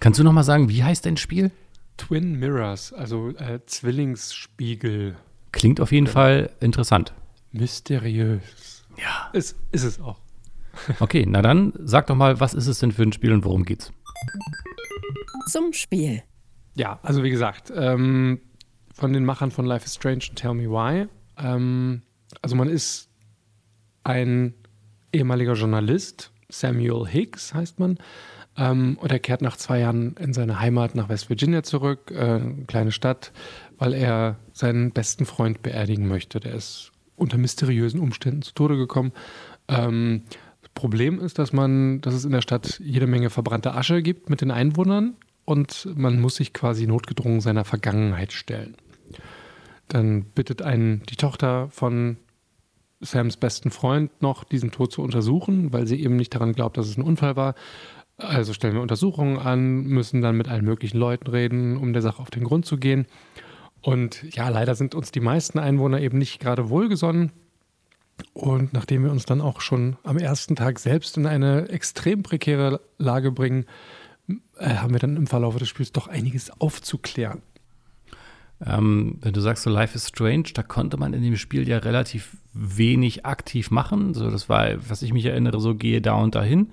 Kannst 0.00 0.18
du 0.18 0.24
noch 0.24 0.32
mal 0.32 0.42
sagen, 0.42 0.68
wie 0.68 0.82
heißt 0.82 1.06
dein 1.06 1.16
Spiel? 1.16 1.52
Twin 1.96 2.38
Mirrors, 2.38 2.92
also 2.92 3.30
äh, 3.30 3.60
Zwillingsspiegel. 3.66 5.16
Klingt 5.52 5.80
auf 5.80 5.92
jeden 5.92 6.06
Fall 6.06 6.50
interessant. 6.60 7.14
Mysteriös. 7.52 8.84
Ja. 8.96 9.30
Ist, 9.32 9.56
ist 9.72 9.84
es 9.84 10.00
auch. 10.00 10.20
Okay, 11.00 11.24
na 11.26 11.40
dann 11.40 11.72
sag 11.78 12.06
doch 12.06 12.14
mal, 12.16 12.38
was 12.38 12.52
ist 12.52 12.66
es 12.66 12.80
denn 12.80 12.92
für 12.92 13.02
ein 13.02 13.12
Spiel 13.12 13.32
und 13.32 13.46
worum 13.46 13.64
geht's? 13.64 13.92
Zum 15.48 15.72
Spiel. 15.72 16.22
Ja, 16.74 16.98
also 17.02 17.22
wie 17.22 17.30
gesagt, 17.30 17.72
ähm, 17.74 18.40
von 18.92 19.14
den 19.14 19.24
Machern 19.24 19.50
von 19.50 19.64
Life 19.64 19.86
is 19.86 19.94
Strange 19.94 20.24
und 20.28 20.36
Tell 20.36 20.52
Me 20.52 20.68
Why. 20.68 21.06
Ähm, 21.38 22.02
also 22.42 22.56
man 22.56 22.68
ist 22.68 23.08
ein 24.04 24.52
ehemaliger 25.12 25.54
Journalist, 25.54 26.30
Samuel 26.48 27.06
Higgs 27.06 27.54
heißt 27.54 27.78
man, 27.78 27.98
ähm, 28.56 28.98
und 29.00 29.12
er 29.12 29.18
kehrt 29.18 29.42
nach 29.42 29.56
zwei 29.56 29.80
Jahren 29.80 30.14
in 30.18 30.32
seine 30.32 30.60
Heimat 30.60 30.94
nach 30.94 31.08
West 31.08 31.28
Virginia 31.28 31.62
zurück, 31.62 32.10
äh, 32.10 32.20
eine 32.20 32.64
kleine 32.66 32.92
Stadt, 32.92 33.32
weil 33.78 33.92
er 33.92 34.36
seinen 34.52 34.92
besten 34.92 35.26
Freund 35.26 35.62
beerdigen 35.62 36.08
möchte. 36.08 36.40
Der 36.40 36.54
ist 36.54 36.92
unter 37.16 37.38
mysteriösen 37.38 38.00
Umständen 38.00 38.42
zu 38.42 38.54
Tode 38.54 38.76
gekommen. 38.76 39.12
Ähm, 39.68 40.22
das 40.62 40.70
Problem 40.74 41.20
ist, 41.20 41.38
dass 41.38 41.52
man, 41.52 42.00
dass 42.00 42.14
es 42.14 42.24
in 42.24 42.32
der 42.32 42.42
Stadt 42.42 42.80
jede 42.82 43.06
Menge 43.06 43.30
verbrannte 43.30 43.74
Asche 43.74 44.02
gibt 44.02 44.30
mit 44.30 44.40
den 44.40 44.50
Einwohnern 44.50 45.16
und 45.44 45.88
man 45.94 46.20
muss 46.20 46.36
sich 46.36 46.52
quasi 46.52 46.86
notgedrungen 46.86 47.40
seiner 47.40 47.64
Vergangenheit 47.64 48.32
stellen. 48.32 48.76
Dann 49.88 50.24
bittet 50.24 50.62
einen 50.62 51.02
die 51.08 51.16
Tochter 51.16 51.68
von 51.70 52.16
Sams 53.00 53.36
besten 53.36 53.70
Freund 53.70 54.10
noch, 54.22 54.42
diesen 54.42 54.70
Tod 54.70 54.90
zu 54.90 55.02
untersuchen, 55.02 55.72
weil 55.72 55.86
sie 55.86 56.02
eben 56.02 56.16
nicht 56.16 56.34
daran 56.34 56.54
glaubt, 56.54 56.76
dass 56.76 56.88
es 56.88 56.96
ein 56.96 57.02
Unfall 57.02 57.36
war. 57.36 57.54
Also 58.18 58.54
stellen 58.54 58.74
wir 58.74 58.80
Untersuchungen 58.80 59.38
an, 59.38 59.84
müssen 59.84 60.22
dann 60.22 60.36
mit 60.36 60.48
allen 60.48 60.64
möglichen 60.64 60.98
Leuten 60.98 61.28
reden, 61.28 61.76
um 61.76 61.92
der 61.92 62.02
Sache 62.02 62.22
auf 62.22 62.30
den 62.30 62.44
Grund 62.44 62.64
zu 62.64 62.78
gehen. 62.78 63.06
Und 63.82 64.22
ja, 64.34 64.48
leider 64.48 64.74
sind 64.74 64.94
uns 64.94 65.12
die 65.12 65.20
meisten 65.20 65.58
Einwohner 65.58 66.00
eben 66.00 66.18
nicht 66.18 66.40
gerade 66.40 66.70
wohlgesonnen. 66.70 67.32
Und 68.32 68.72
nachdem 68.72 69.04
wir 69.04 69.10
uns 69.10 69.26
dann 69.26 69.42
auch 69.42 69.60
schon 69.60 69.96
am 70.02 70.16
ersten 70.16 70.56
Tag 70.56 70.78
selbst 70.78 71.18
in 71.18 71.26
eine 71.26 71.68
extrem 71.68 72.22
prekäre 72.22 72.80
Lage 72.98 73.30
bringen, 73.30 73.66
äh, 74.58 74.76
haben 74.76 74.92
wir 74.92 74.98
dann 74.98 75.16
im 75.16 75.26
Verlauf 75.26 75.56
des 75.56 75.68
Spiels 75.68 75.92
doch 75.92 76.08
einiges 76.08 76.50
aufzuklären. 76.60 77.42
Ähm, 78.64 79.18
wenn 79.20 79.34
du 79.34 79.40
sagst, 79.40 79.64
so 79.64 79.70
Life 79.70 79.94
is 79.94 80.08
Strange, 80.08 80.50
da 80.54 80.62
konnte 80.62 80.96
man 80.96 81.12
in 81.12 81.22
dem 81.22 81.36
Spiel 81.36 81.68
ja 81.68 81.78
relativ 81.78 82.38
wenig 82.54 83.26
aktiv 83.26 83.70
machen. 83.70 84.14
So, 84.14 84.30
das 84.30 84.48
war, 84.48 84.68
was 84.88 85.02
ich 85.02 85.12
mich 85.12 85.26
erinnere, 85.26 85.60
so 85.60 85.74
gehe 85.74 86.00
da 86.00 86.14
und 86.14 86.34
dahin, 86.34 86.72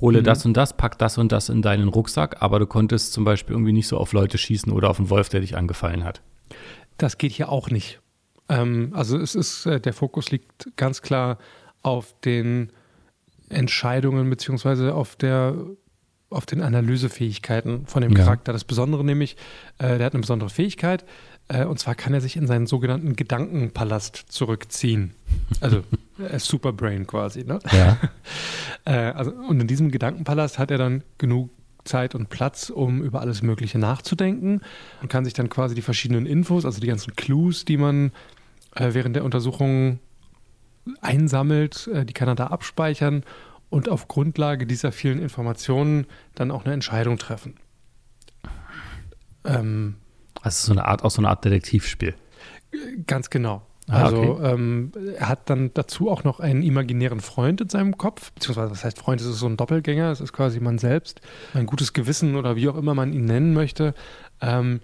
hole 0.00 0.22
das 0.22 0.44
und 0.46 0.56
das, 0.56 0.76
pack 0.76 0.98
das 0.98 1.18
und 1.18 1.32
das 1.32 1.48
in 1.48 1.62
deinen 1.62 1.88
Rucksack, 1.88 2.36
aber 2.40 2.58
du 2.58 2.66
konntest 2.66 3.12
zum 3.12 3.24
Beispiel 3.24 3.54
irgendwie 3.54 3.72
nicht 3.72 3.88
so 3.88 3.98
auf 3.98 4.12
Leute 4.12 4.38
schießen 4.38 4.72
oder 4.72 4.90
auf 4.90 4.98
einen 4.98 5.10
Wolf, 5.10 5.28
der 5.28 5.40
dich 5.40 5.56
angefallen 5.56 6.04
hat. 6.04 6.22
Das 6.98 7.18
geht 7.18 7.32
hier 7.32 7.48
auch 7.50 7.70
nicht. 7.70 8.00
Ähm, 8.48 8.90
also 8.94 9.18
es 9.18 9.34
ist, 9.34 9.66
äh, 9.66 9.80
der 9.80 9.92
Fokus 9.92 10.30
liegt 10.30 10.76
ganz 10.76 11.02
klar 11.02 11.38
auf 11.82 12.14
den 12.24 12.70
Entscheidungen 13.48 14.28
beziehungsweise 14.30 14.94
auf 14.94 15.16
der 15.16 15.54
auf 16.30 16.46
den 16.46 16.62
Analysefähigkeiten 16.62 17.86
von 17.86 18.02
dem 18.02 18.12
Ja. 18.12 18.18
Charakter. 18.22 18.52
Das 18.52 18.62
Besondere 18.62 19.02
nämlich, 19.04 19.36
äh, 19.78 19.98
der 19.98 20.06
hat 20.06 20.14
eine 20.14 20.20
besondere 20.20 20.48
Fähigkeit, 20.48 21.04
äh, 21.48 21.64
und 21.64 21.80
zwar 21.80 21.96
kann 21.96 22.14
er 22.14 22.20
sich 22.20 22.36
in 22.36 22.46
seinen 22.46 22.68
sogenannten 22.68 23.16
Gedankenpalast 23.16 24.26
zurückziehen. 24.28 25.12
Also 25.60 25.82
Superbrain 26.38 27.06
quasi. 27.06 27.44
Ne? 27.44 27.58
Ja. 27.72 27.98
Äh, 28.86 28.92
also, 28.92 29.32
und 29.32 29.60
in 29.60 29.66
diesem 29.66 29.90
Gedankenpalast 29.90 30.58
hat 30.58 30.70
er 30.70 30.78
dann 30.78 31.04
genug 31.18 31.50
Zeit 31.84 32.14
und 32.14 32.30
Platz, 32.30 32.70
um 32.70 33.02
über 33.02 33.20
alles 33.20 33.42
Mögliche 33.42 33.78
nachzudenken 33.78 34.62
und 35.02 35.08
kann 35.08 35.26
sich 35.26 35.34
dann 35.34 35.50
quasi 35.50 35.74
die 35.74 35.82
verschiedenen 35.82 36.24
Infos, 36.24 36.64
also 36.64 36.80
die 36.80 36.86
ganzen 36.86 37.14
Clues, 37.14 37.66
die 37.66 37.76
man 37.76 38.10
äh, 38.74 38.94
während 38.94 39.16
der 39.16 39.24
Untersuchung 39.24 40.00
einsammelt, 41.02 41.88
äh, 41.88 42.06
die 42.06 42.14
kann 42.14 42.28
er 42.28 42.36
da 42.36 42.46
abspeichern 42.46 43.22
und 43.68 43.90
auf 43.90 44.08
Grundlage 44.08 44.66
dieser 44.66 44.92
vielen 44.92 45.20
Informationen 45.20 46.06
dann 46.34 46.50
auch 46.50 46.64
eine 46.64 46.72
Entscheidung 46.72 47.18
treffen. 47.18 47.56
Ähm, 49.44 49.96
Also 50.40 50.66
so 50.66 50.72
eine 50.72 50.86
Art, 50.86 51.04
auch 51.04 51.10
so 51.10 51.20
eine 51.20 51.28
Art 51.28 51.44
Detektivspiel. 51.44 52.14
Ganz 53.06 53.30
genau. 53.30 53.62
Ah, 53.90 54.04
Also 54.04 54.16
okay. 54.16 54.52
ähm, 54.52 54.92
er 55.16 55.28
hat 55.28 55.50
dann 55.50 55.70
dazu 55.74 56.10
auch 56.10 56.24
noch 56.24 56.40
einen 56.40 56.62
imaginären 56.62 57.20
Freund 57.20 57.60
in 57.60 57.68
seinem 57.68 57.98
Kopf, 57.98 58.32
beziehungsweise 58.32 58.70
was 58.70 58.84
heißt 58.84 58.98
Freund, 58.98 59.20
es 59.20 59.26
ist 59.26 59.38
so 59.38 59.46
ein 59.46 59.56
Doppelgänger, 59.56 60.10
es 60.10 60.20
ist 60.20 60.32
quasi 60.32 60.60
man 60.60 60.78
selbst, 60.78 61.20
ein 61.54 61.66
gutes 61.66 61.92
Gewissen 61.92 62.36
oder 62.36 62.56
wie 62.56 62.68
auch 62.68 62.76
immer 62.76 62.94
man 62.94 63.12
ihn 63.12 63.24
nennen 63.24 63.52
möchte. 63.52 63.94
Ähm, 64.40 64.80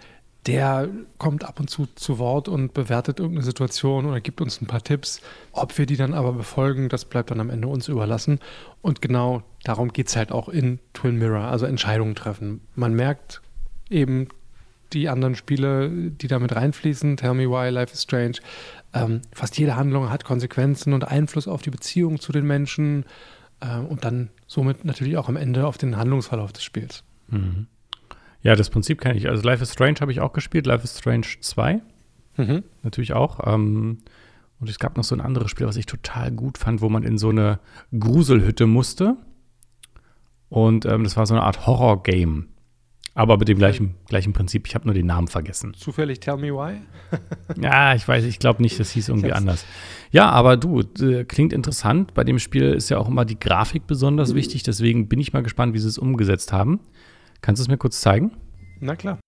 der 0.46 0.88
kommt 1.18 1.44
ab 1.44 1.58
und 1.58 1.68
zu 1.68 1.86
zu 1.96 2.18
Wort 2.18 2.48
und 2.48 2.72
bewertet 2.72 3.18
irgendeine 3.18 3.44
Situation 3.44 4.06
oder 4.06 4.20
gibt 4.20 4.40
uns 4.40 4.60
ein 4.60 4.66
paar 4.66 4.82
Tipps. 4.82 5.20
Ob 5.50 5.76
wir 5.76 5.86
die 5.86 5.96
dann 5.96 6.14
aber 6.14 6.32
befolgen, 6.32 6.88
das 6.88 7.04
bleibt 7.04 7.32
dann 7.32 7.40
am 7.40 7.50
Ende 7.50 7.66
uns 7.66 7.88
überlassen. 7.88 8.38
Und 8.80 9.02
genau 9.02 9.42
darum 9.64 9.92
geht 9.92 10.06
es 10.06 10.14
halt 10.16 10.30
auch 10.30 10.48
in 10.48 10.78
Twin 10.92 11.16
Mirror, 11.16 11.46
also 11.46 11.66
Entscheidungen 11.66 12.14
treffen. 12.14 12.60
Man 12.76 12.94
merkt 12.94 13.42
eben 13.90 14.28
die 14.92 15.08
anderen 15.08 15.34
Spiele, 15.34 15.90
die 15.90 16.28
damit 16.28 16.54
reinfließen, 16.54 17.16
Tell 17.16 17.34
Me 17.34 17.48
Why, 17.48 17.70
Life 17.70 17.92
is 17.92 18.02
Strange, 18.02 18.38
ähm, 18.94 19.22
fast 19.32 19.58
jede 19.58 19.76
Handlung 19.76 20.10
hat 20.10 20.24
Konsequenzen 20.24 20.92
und 20.92 21.06
Einfluss 21.06 21.48
auf 21.48 21.62
die 21.62 21.70
Beziehung 21.70 22.20
zu 22.20 22.32
den 22.32 22.46
Menschen 22.46 23.04
äh, 23.60 23.78
und 23.78 24.04
dann 24.04 24.30
somit 24.46 24.84
natürlich 24.84 25.16
auch 25.16 25.28
am 25.28 25.36
Ende 25.36 25.66
auf 25.66 25.78
den 25.78 25.96
Handlungsverlauf 25.96 26.52
des 26.52 26.62
Spiels. 26.64 27.02
Mhm. 27.28 27.66
Ja, 28.42 28.54
das 28.54 28.70
Prinzip 28.70 29.00
kenne 29.00 29.18
ich. 29.18 29.28
Also 29.28 29.42
Life 29.42 29.62
is 29.62 29.72
Strange 29.72 29.96
habe 30.00 30.12
ich 30.12 30.20
auch 30.20 30.32
gespielt, 30.32 30.66
Life 30.66 30.84
is 30.84 30.98
Strange 30.98 31.26
2 31.40 31.80
Mhm. 32.38 32.64
natürlich 32.82 33.14
auch. 33.14 33.40
Ähm, 33.46 33.98
und 34.60 34.68
es 34.70 34.78
gab 34.78 34.96
noch 34.96 35.04
so 35.04 35.14
ein 35.14 35.20
anderes 35.20 35.50
Spiel, 35.50 35.66
was 35.66 35.76
ich 35.76 35.86
total 35.86 36.30
gut 36.30 36.58
fand, 36.58 36.80
wo 36.80 36.88
man 36.88 37.02
in 37.02 37.18
so 37.18 37.30
eine 37.30 37.58
Gruselhütte 37.98 38.66
musste. 38.66 39.16
Und 40.48 40.86
ähm, 40.86 41.04
das 41.04 41.16
war 41.16 41.26
so 41.26 41.34
eine 41.34 41.42
Art 41.42 41.66
Horror-Game. 41.66 42.48
Aber 43.16 43.38
mit 43.38 43.48
dem 43.48 43.56
gleichen, 43.56 43.94
gleichen 44.08 44.34
Prinzip. 44.34 44.66
Ich 44.68 44.74
habe 44.74 44.84
nur 44.84 44.92
den 44.94 45.06
Namen 45.06 45.26
vergessen. 45.26 45.72
Zufällig 45.74 46.20
Tell 46.20 46.36
Me 46.36 46.52
Why? 46.52 46.76
Ja, 47.60 47.94
ich 47.94 48.06
weiß, 48.06 48.24
ich 48.24 48.38
glaube 48.38 48.60
nicht, 48.62 48.78
das 48.78 48.90
hieß 48.90 49.08
irgendwie 49.08 49.32
anders. 49.32 49.64
Ja, 50.10 50.28
aber 50.30 50.56
du, 50.58 50.82
äh, 51.00 51.24
klingt 51.24 51.54
interessant. 51.54 52.12
Bei 52.12 52.24
dem 52.24 52.38
Spiel 52.38 52.74
ist 52.74 52.90
ja 52.90 52.98
auch 52.98 53.08
immer 53.08 53.24
die 53.24 53.40
Grafik 53.40 53.86
besonders 53.86 54.34
wichtig. 54.34 54.64
Deswegen 54.64 55.08
bin 55.08 55.18
ich 55.18 55.32
mal 55.32 55.42
gespannt, 55.42 55.72
wie 55.72 55.78
sie 55.78 55.88
es 55.88 55.96
umgesetzt 55.96 56.52
haben. 56.52 56.80
Kannst 57.40 57.60
du 57.60 57.62
es 57.62 57.68
mir 57.68 57.78
kurz 57.78 58.00
zeigen? 58.02 58.32
Na 58.80 58.96
klar. 58.96 59.18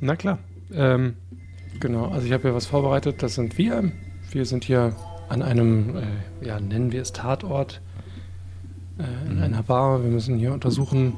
Na 0.00 0.14
klar. 0.14 0.38
Ähm, 0.74 1.14
genau, 1.80 2.08
also 2.08 2.26
ich 2.26 2.32
habe 2.32 2.42
hier 2.42 2.54
was 2.54 2.66
vorbereitet. 2.66 3.22
Das 3.22 3.36
sind 3.36 3.56
wir. 3.56 3.90
Wir 4.32 4.44
sind 4.44 4.64
hier 4.64 4.94
an 5.30 5.40
einem, 5.40 5.96
äh, 5.96 6.46
ja, 6.46 6.60
nennen 6.60 6.92
wir 6.92 7.00
es 7.00 7.12
Tatort, 7.12 7.80
äh, 8.98 9.28
in 9.30 9.36
Mhm. 9.36 9.42
einer 9.42 9.62
Bar. 9.62 10.02
Wir 10.02 10.10
müssen 10.10 10.36
hier 10.38 10.52
untersuchen, 10.52 11.14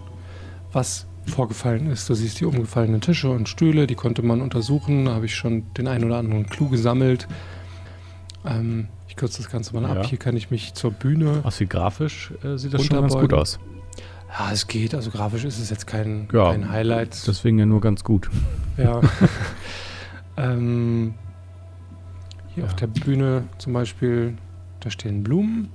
was 0.72 1.08
vorgefallen 1.26 1.90
ist. 1.90 2.08
Du 2.08 2.14
siehst 2.14 2.40
die 2.40 2.44
umgefallenen 2.44 3.00
Tische 3.00 3.30
und 3.30 3.48
Stühle, 3.48 3.86
die 3.86 3.94
konnte 3.94 4.22
man 4.22 4.40
untersuchen. 4.40 5.06
Da 5.06 5.14
habe 5.14 5.26
ich 5.26 5.34
schon 5.34 5.64
den 5.74 5.88
einen 5.88 6.04
oder 6.04 6.16
anderen 6.18 6.46
Clou 6.46 6.68
gesammelt. 6.68 7.26
Ähm, 8.44 8.88
ich 9.08 9.16
kürze 9.16 9.42
das 9.42 9.50
Ganze 9.50 9.74
mal 9.74 9.84
ab. 9.84 9.96
Ja. 10.02 10.06
Hier 10.06 10.18
kann 10.18 10.36
ich 10.36 10.50
mich 10.50 10.74
zur 10.74 10.90
Bühne. 10.90 11.40
Was 11.42 11.60
wie 11.60 11.66
grafisch 11.66 12.32
äh, 12.42 12.56
sieht 12.58 12.74
das 12.74 12.84
schon 12.84 13.00
ganz 13.00 13.14
gut 13.14 13.32
aus. 13.32 13.58
Ja, 14.36 14.50
es 14.52 14.66
geht. 14.66 14.94
Also 14.94 15.10
grafisch 15.10 15.44
ist 15.44 15.58
es 15.60 15.70
jetzt 15.70 15.86
kein, 15.86 16.28
Ja, 16.32 16.50
kein 16.50 16.68
Highlight. 16.70 17.26
Deswegen 17.26 17.58
ja 17.58 17.66
nur 17.66 17.80
ganz 17.80 18.02
gut. 18.02 18.28
Ja. 18.76 19.00
ähm, 20.36 21.14
hier 22.54 22.64
Ja. 22.64 22.68
auf 22.68 22.74
der 22.76 22.88
Bühne 22.88 23.44
zum 23.58 23.72
Beispiel, 23.72 24.34
da 24.80 24.90
stehen 24.90 25.22
Blumen. 25.22 25.68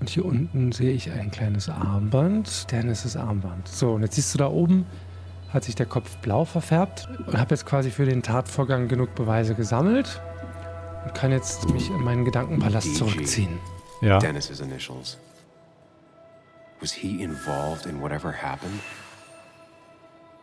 Und 0.00 0.10
hier 0.10 0.24
unten 0.24 0.72
sehe 0.72 0.92
ich 0.92 1.10
ein 1.10 1.30
kleines 1.30 1.68
Armband. 1.68 2.70
Dennis' 2.70 3.16
Armband. 3.16 3.66
So, 3.68 3.94
und 3.94 4.02
jetzt 4.02 4.16
siehst 4.16 4.34
du 4.34 4.38
da 4.38 4.48
oben, 4.48 4.86
hat 5.52 5.64
sich 5.64 5.74
der 5.74 5.86
Kopf 5.86 6.16
blau 6.18 6.44
verfärbt 6.44 7.08
und 7.26 7.38
habe 7.38 7.54
jetzt 7.54 7.64
quasi 7.66 7.90
für 7.90 8.04
den 8.04 8.22
Tatvorgang 8.22 8.88
genug 8.88 9.14
Beweise 9.14 9.54
gesammelt 9.54 10.20
und 11.04 11.14
kann 11.14 11.32
jetzt 11.32 11.68
mich 11.70 11.88
in 11.88 12.02
meinen 12.02 12.24
Gedankenpalast 12.24 12.96
zurückziehen. 12.96 13.58
Ja. 14.02 14.18
Dennis's 14.18 14.60
initials. 14.60 15.18
Was 16.80 16.92
he 16.92 17.22
involved 17.22 17.86
in 17.86 18.02
whatever 18.02 18.30
happened? 18.30 18.80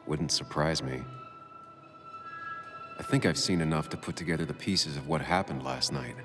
Wouldn't 0.07 0.31
surprise 0.31 0.83
me. 0.83 1.05
I 2.99 3.03
think 3.03 3.25
I've 3.25 3.37
seen 3.37 3.61
enough 3.61 3.87
to 3.89 3.97
put 3.97 4.15
together 4.15 4.45
the 4.45 4.53
pieces 4.53 4.97
of 4.97 5.07
what 5.07 5.21
happened 5.21 5.63
last 5.63 5.91
night. 5.91 6.15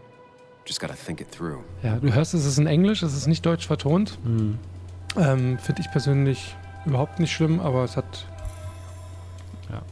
Ja, 1.82 1.96
du 1.98 2.12
hörst, 2.12 2.34
es 2.34 2.44
ist 2.44 2.58
in 2.58 2.66
Englisch, 2.66 3.02
es 3.02 3.14
ist 3.16 3.26
nicht 3.26 3.44
deutsch 3.46 3.66
vertont. 3.66 4.18
Hm. 4.24 4.58
Ähm, 5.16 5.58
Finde 5.58 5.80
ich 5.82 5.90
persönlich 5.90 6.54
überhaupt 6.84 7.18
nicht 7.18 7.32
schlimm, 7.32 7.60
aber 7.60 7.84
es 7.84 7.96
hat 7.96 8.26
Ja. 9.70 9.82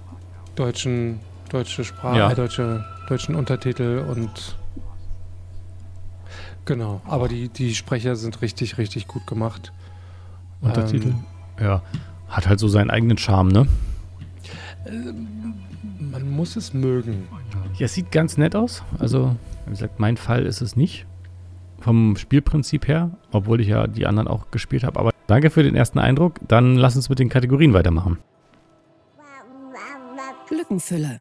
deutschen, 0.54 1.20
deutsche 1.48 1.84
Sprache, 1.84 2.18
Ja. 2.18 2.34
deutsche, 2.34 2.84
deutschen 3.08 3.34
Untertitel 3.34 4.04
und 4.08 4.56
genau. 6.64 7.00
Aber 7.06 7.28
die, 7.28 7.48
die 7.48 7.74
Sprecher 7.74 8.16
sind 8.16 8.42
richtig, 8.42 8.78
richtig 8.78 9.08
gut 9.08 9.26
gemacht. 9.26 9.72
Untertitel. 10.60 11.08
Ähm, 11.08 11.24
Ja. 11.60 11.82
Hat 12.28 12.48
halt 12.48 12.58
so 12.58 12.68
seinen 12.68 12.90
eigenen 12.90 13.18
Charme, 13.18 13.48
ne? 13.48 13.66
man 14.84 15.65
muss 16.36 16.56
es 16.56 16.74
mögen. 16.74 17.26
Ja, 17.78 17.86
es 17.86 17.94
sieht 17.94 18.12
ganz 18.12 18.36
nett 18.36 18.54
aus. 18.54 18.84
Also, 18.98 19.34
wie 19.64 19.70
gesagt, 19.70 19.98
mein 19.98 20.16
Fall 20.16 20.46
ist 20.46 20.60
es 20.60 20.76
nicht. 20.76 21.06
Vom 21.80 22.16
Spielprinzip 22.16 22.88
her, 22.88 23.18
obwohl 23.32 23.60
ich 23.60 23.68
ja 23.68 23.86
die 23.86 24.06
anderen 24.06 24.28
auch 24.28 24.50
gespielt 24.50 24.84
habe. 24.84 25.00
Aber 25.00 25.10
danke 25.26 25.50
für 25.50 25.62
den 25.62 25.74
ersten 25.74 25.98
Eindruck. 25.98 26.40
Dann 26.46 26.76
lass 26.76 26.96
uns 26.96 27.08
mit 27.08 27.18
den 27.18 27.28
Kategorien 27.28 27.72
weitermachen. 27.72 28.18
Lückenfüller. 30.50 31.18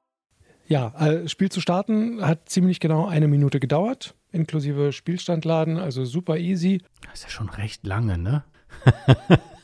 Ja, 0.68 0.94
äh, 1.00 1.28
Spiel 1.28 1.50
zu 1.50 1.62
starten 1.62 2.26
hat 2.26 2.50
ziemlich 2.50 2.80
genau 2.80 3.06
eine 3.06 3.28
Minute 3.28 3.60
gedauert, 3.60 4.16
inklusive 4.32 4.92
Spielstandladen, 4.92 5.78
also 5.78 6.06
super 6.06 6.38
easy. 6.38 6.82
Das 7.04 7.20
ist 7.20 7.24
ja 7.24 7.30
schon 7.30 7.50
recht 7.50 7.86
lange, 7.86 8.18
ne? 8.18 8.44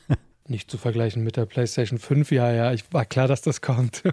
Nicht 0.51 0.69
zu 0.69 0.77
vergleichen 0.77 1.23
mit 1.23 1.37
der 1.37 1.45
PlayStation 1.45 1.97
5. 1.97 2.29
Ja, 2.33 2.51
ja, 2.51 2.73
ich 2.73 2.91
war 2.91 3.05
klar, 3.05 3.29
dass 3.29 3.41
das 3.41 3.61
kommt. 3.61 4.03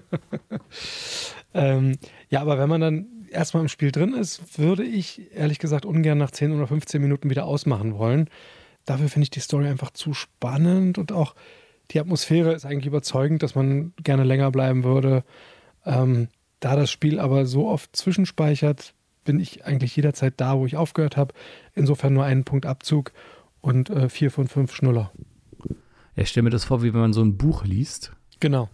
ähm, 1.52 1.98
ja, 2.30 2.40
aber 2.40 2.60
wenn 2.60 2.68
man 2.68 2.80
dann 2.80 3.06
erstmal 3.28 3.64
im 3.64 3.68
Spiel 3.68 3.90
drin 3.90 4.14
ist, 4.14 4.56
würde 4.56 4.84
ich 4.84 5.32
ehrlich 5.34 5.58
gesagt 5.58 5.84
ungern 5.84 6.16
nach 6.16 6.30
10 6.30 6.52
oder 6.52 6.68
15 6.68 7.02
Minuten 7.02 7.28
wieder 7.28 7.44
ausmachen 7.44 7.98
wollen. 7.98 8.30
Dafür 8.84 9.08
finde 9.08 9.24
ich 9.24 9.30
die 9.30 9.40
Story 9.40 9.66
einfach 9.66 9.90
zu 9.90 10.14
spannend 10.14 10.96
und 10.96 11.10
auch 11.10 11.34
die 11.90 11.98
Atmosphäre 11.98 12.52
ist 12.52 12.64
eigentlich 12.64 12.86
überzeugend, 12.86 13.42
dass 13.42 13.56
man 13.56 13.92
gerne 14.04 14.22
länger 14.22 14.52
bleiben 14.52 14.84
würde. 14.84 15.24
Ähm, 15.84 16.28
da 16.60 16.76
das 16.76 16.88
Spiel 16.88 17.18
aber 17.18 17.46
so 17.46 17.66
oft 17.66 17.96
zwischenspeichert, 17.96 18.94
bin 19.24 19.40
ich 19.40 19.64
eigentlich 19.64 19.96
jederzeit 19.96 20.34
da, 20.36 20.56
wo 20.56 20.66
ich 20.66 20.76
aufgehört 20.76 21.16
habe. 21.16 21.34
Insofern 21.74 22.14
nur 22.14 22.22
einen 22.22 22.44
Punkt 22.44 22.64
Abzug 22.64 23.12
und 23.60 23.90
äh, 23.90 24.08
vier 24.08 24.30
von 24.30 24.46
fünf 24.46 24.72
Schnuller. 24.72 25.10
Ich 26.20 26.28
stelle 26.30 26.44
mir 26.44 26.50
das 26.50 26.64
vor, 26.64 26.82
wie 26.82 26.92
wenn 26.92 27.00
man 27.00 27.12
so 27.12 27.22
ein 27.22 27.36
Buch 27.36 27.64
liest. 27.64 28.12
Genau. 28.40 28.68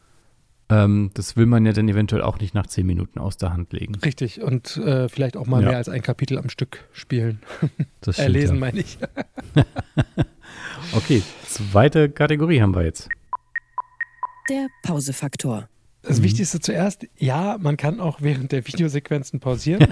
Ähm, 0.70 1.10
das 1.14 1.36
will 1.36 1.44
man 1.46 1.66
ja 1.66 1.72
dann 1.72 1.88
eventuell 1.88 2.22
auch 2.22 2.38
nicht 2.38 2.54
nach 2.54 2.66
10 2.66 2.86
Minuten 2.86 3.18
aus 3.18 3.36
der 3.36 3.52
Hand 3.52 3.72
legen. 3.74 3.94
Richtig, 3.96 4.40
und 4.40 4.78
äh, 4.78 5.08
vielleicht 5.10 5.36
auch 5.36 5.46
mal 5.46 5.62
Ja. 5.62 5.68
mehr 5.68 5.76
als 5.76 5.90
ein 5.90 6.00
Kapitel 6.02 6.38
am 6.38 6.48
Stück 6.48 6.84
spielen. 6.92 7.40
Das 8.00 8.16
stimmt, 8.16 8.30
lesen, 8.30 8.54
ja. 8.56 8.60
meine 8.60 8.80
ich. 8.80 8.98
Okay, 10.92 11.22
zweite 11.46 12.10
Kategorie 12.10 12.60
haben 12.60 12.74
wir 12.74 12.84
jetzt. 12.84 13.08
Der 14.50 14.68
Pausefaktor. 14.82 15.68
Das 16.06 16.22
Wichtigste 16.22 16.60
zuerst, 16.60 17.06
ja, 17.16 17.56
man 17.60 17.76
kann 17.76 17.98
auch 18.00 18.20
während 18.20 18.52
der 18.52 18.66
Videosequenzen 18.66 19.40
pausieren. 19.40 19.86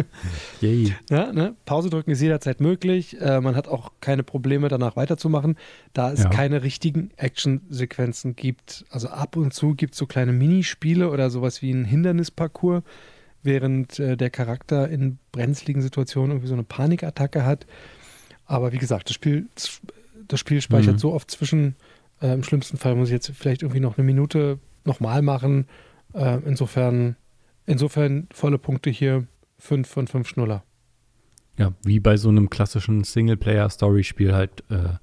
Yay. 0.60 0.94
ja, 1.10 1.32
ne? 1.32 1.54
Pause 1.64 1.90
drücken 1.90 2.10
ist 2.10 2.20
jederzeit 2.20 2.60
möglich. 2.60 3.20
Äh, 3.20 3.40
man 3.40 3.56
hat 3.56 3.68
auch 3.68 3.92
keine 4.00 4.22
Probleme, 4.22 4.68
danach 4.68 4.96
weiterzumachen, 4.96 5.56
da 5.92 6.12
es 6.12 6.24
Ja. 6.24 6.28
keine 6.30 6.62
richtigen 6.62 7.10
Action-Sequenzen 7.16 8.36
gibt. 8.36 8.84
Also 8.90 9.08
ab 9.08 9.36
und 9.36 9.52
zu 9.54 9.74
gibt 9.74 9.94
es 9.94 9.98
so 9.98 10.06
kleine 10.06 10.32
Minispiele 10.32 11.10
oder 11.10 11.30
sowas 11.30 11.62
wie 11.62 11.70
ein 11.72 11.84
Hindernisparcours, 11.84 12.82
während 13.42 13.98
äh, 13.98 14.16
der 14.16 14.30
Charakter 14.30 14.88
in 14.88 15.18
brenzligen 15.32 15.80
Situationen 15.82 16.32
irgendwie 16.32 16.48
so 16.48 16.54
eine 16.54 16.64
Panikattacke 16.64 17.44
hat. 17.44 17.66
Aber 18.44 18.72
wie 18.72 18.78
gesagt, 18.78 19.08
das 19.08 19.14
Spiel, 19.14 19.46
das 20.28 20.40
Spiel 20.40 20.60
speichert 20.60 20.94
Mhm. 20.94 20.98
so 20.98 21.12
oft 21.12 21.30
zwischen. 21.30 21.76
Äh, 22.22 22.32
Im 22.32 22.42
schlimmsten 22.42 22.78
Fall 22.78 22.94
muss 22.94 23.08
ich 23.08 23.12
jetzt 23.12 23.30
vielleicht 23.34 23.62
irgendwie 23.62 23.80
noch 23.80 23.98
eine 23.98 24.04
Minute 24.06 24.58
nochmal 24.86 25.22
machen. 25.22 25.66
Äh, 26.14 26.38
insofern, 26.44 27.16
insofern 27.66 28.28
volle 28.32 28.58
Punkte 28.58 28.90
hier. 28.90 29.26
Fünf 29.58 29.88
von 29.88 30.06
fünf 30.06 30.28
Schnuller. 30.28 30.64
Ja, 31.58 31.72
wie 31.82 32.00
bei 32.00 32.16
so 32.18 32.28
einem 32.28 32.50
klassischen 32.50 33.04
Singleplayer-Story-Spiel 33.04 34.34
halt 34.34 34.62
äh, 34.70 34.94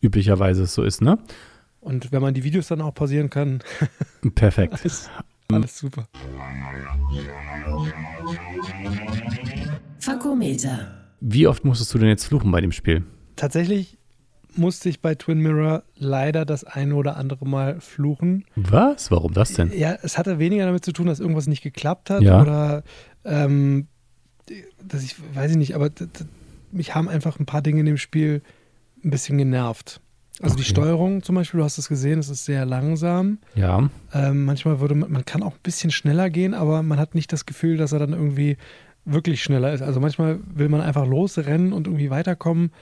üblicherweise 0.00 0.62
es 0.62 0.74
so 0.74 0.82
ist, 0.82 1.02
ne? 1.02 1.18
Und 1.80 2.10
wenn 2.12 2.22
man 2.22 2.34
die 2.34 2.44
Videos 2.44 2.68
dann 2.68 2.80
auch 2.80 2.94
pausieren 2.94 3.28
kann, 3.30 3.62
Perfekt. 4.34 4.80
alles, 4.80 5.10
alles 5.50 5.78
super. 5.78 6.06
Fakometer. 9.98 11.10
Wie 11.20 11.46
oft 11.46 11.64
musstest 11.64 11.92
du 11.92 11.98
denn 11.98 12.08
jetzt 12.08 12.24
fluchen 12.24 12.50
bei 12.50 12.60
dem 12.60 12.72
Spiel? 12.72 13.04
Tatsächlich 13.36 13.98
musste 14.56 14.88
ich 14.88 15.00
bei 15.00 15.14
Twin 15.14 15.40
Mirror 15.40 15.82
leider 15.96 16.44
das 16.44 16.64
eine 16.64 16.94
oder 16.94 17.16
andere 17.16 17.46
Mal 17.46 17.80
fluchen. 17.80 18.44
Was? 18.56 19.10
Warum 19.10 19.32
das 19.32 19.52
denn? 19.54 19.72
Ja, 19.76 19.96
es 20.02 20.18
hatte 20.18 20.38
weniger 20.38 20.66
damit 20.66 20.84
zu 20.84 20.92
tun, 20.92 21.06
dass 21.06 21.20
irgendwas 21.20 21.46
nicht 21.46 21.62
geklappt 21.62 22.10
hat 22.10 22.22
Ja. 22.22 22.40
oder 22.42 22.82
ähm, 23.24 23.86
dass 24.86 25.02
ich, 25.04 25.16
weiß 25.34 25.52
ich 25.52 25.56
nicht, 25.56 25.74
aber 25.74 25.90
mich 26.72 26.94
haben 26.94 27.08
einfach 27.08 27.38
ein 27.38 27.46
paar 27.46 27.62
Dinge 27.62 27.80
in 27.80 27.86
dem 27.86 27.96
Spiel 27.98 28.42
ein 29.04 29.10
bisschen 29.10 29.38
genervt. 29.38 30.00
Also 30.42 30.56
die 30.56 30.62
Okay. 30.62 30.70
Steuerung 30.70 31.22
zum 31.22 31.34
Beispiel, 31.34 31.58
du 31.58 31.64
hast 31.64 31.76
es 31.78 31.88
gesehen, 31.88 32.18
es 32.18 32.30
ist 32.30 32.44
sehr 32.46 32.64
langsam. 32.64 33.38
Ja. 33.54 33.90
Ähm, 34.14 34.44
manchmal 34.44 34.80
würde 34.80 34.94
man, 34.94 35.10
man 35.12 35.24
kann 35.24 35.42
auch 35.42 35.52
ein 35.52 35.60
bisschen 35.62 35.90
schneller 35.90 36.30
gehen, 36.30 36.54
aber 36.54 36.82
man 36.82 36.98
hat 36.98 37.14
nicht 37.14 37.32
das 37.32 37.44
Gefühl, 37.46 37.76
dass 37.76 37.92
er 37.92 37.98
dann 37.98 38.12
irgendwie 38.14 38.56
wirklich 39.04 39.42
schneller 39.42 39.72
ist. 39.72 39.82
Also 39.82 40.00
manchmal 40.00 40.38
will 40.46 40.68
man 40.68 40.80
einfach 40.80 41.06
losrennen 41.06 41.72
und 41.72 41.86
irgendwie 41.86 42.10
weiterkommen. 42.10 42.72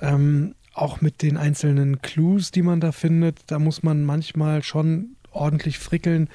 Ähm, 0.00 0.54
auch 0.80 1.00
mit 1.00 1.22
den 1.22 1.36
einzelnen 1.36 2.00
Clues, 2.02 2.50
die 2.50 2.62
man 2.62 2.80
da 2.80 2.92
findet, 2.92 3.38
da 3.46 3.58
muss 3.58 3.82
man 3.82 4.04
manchmal 4.04 4.62
schon 4.62 5.16
ordentlich 5.30 5.78
frickeln, 5.78 6.28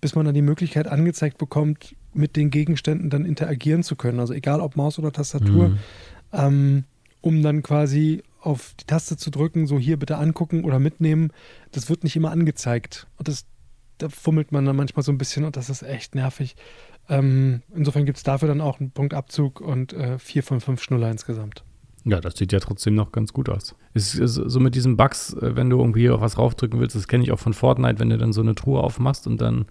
bis 0.00 0.14
man 0.14 0.24
dann 0.24 0.34
die 0.34 0.42
Möglichkeit 0.42 0.86
angezeigt 0.86 1.38
bekommt, 1.38 1.96
mit 2.14 2.36
den 2.36 2.50
Gegenständen 2.50 3.10
dann 3.10 3.24
interagieren 3.24 3.82
zu 3.82 3.96
können. 3.96 4.20
Also 4.20 4.32
egal 4.34 4.60
ob 4.60 4.76
Maus 4.76 4.98
oder 4.98 5.12
Tastatur, 5.12 5.70
Mhm. 5.70 5.78
ähm, 6.32 6.84
um 7.20 7.42
dann 7.42 7.62
quasi 7.62 8.22
auf 8.40 8.74
die 8.80 8.84
Taste 8.84 9.16
zu 9.16 9.30
drücken, 9.30 9.66
so 9.66 9.78
hier 9.78 9.96
bitte 9.98 10.16
angucken 10.16 10.64
oder 10.64 10.78
mitnehmen. 10.78 11.32
Das 11.72 11.90
wird 11.90 12.04
nicht 12.04 12.14
immer 12.16 12.30
angezeigt. 12.30 13.08
Und 13.16 13.26
das, 13.28 13.46
da 13.98 14.08
fummelt 14.08 14.52
man 14.52 14.64
dann 14.64 14.76
manchmal 14.76 15.02
so 15.02 15.10
ein 15.10 15.18
bisschen 15.18 15.44
und 15.44 15.56
das 15.56 15.68
ist 15.68 15.82
echt 15.82 16.14
nervig. 16.14 16.54
Ähm, 17.08 17.62
insofern 17.74 18.04
gibt 18.06 18.18
es 18.18 18.22
dafür 18.22 18.48
dann 18.48 18.60
auch 18.60 18.78
einen 18.78 18.92
Punktabzug 18.92 19.60
und 19.60 19.92
äh, 19.92 20.18
vier 20.18 20.42
von 20.44 20.60
fünf 20.60 20.82
Schnuller 20.82 21.10
insgesamt. 21.10 21.64
Ja, 22.08 22.20
das 22.20 22.36
sieht 22.36 22.52
ja 22.52 22.60
trotzdem 22.60 22.94
noch 22.94 23.12
ganz 23.12 23.32
gut 23.32 23.48
aus. 23.48 23.74
Es 23.94 24.14
ist 24.14 24.34
so 24.34 24.60
mit 24.60 24.74
diesen 24.74 24.96
Bugs, 24.96 25.34
äh, 25.34 25.56
wenn 25.56 25.68
du 25.70 25.78
irgendwie 25.78 26.10
auf 26.10 26.20
was 26.20 26.38
raufdrücken 26.38 26.80
willst, 26.80 26.96
das 26.96 27.08
kenne 27.08 27.22
ich 27.24 27.32
auch 27.32 27.38
von 27.38 27.52
Fortnite, 27.54 27.98
wenn 28.00 28.10
du 28.10 28.18
dann 28.18 28.32
so 28.32 28.40
eine 28.40 28.54
Truhe 28.54 28.80
aufmachst 28.80 29.26
und 29.26 29.40
dann 29.40 29.66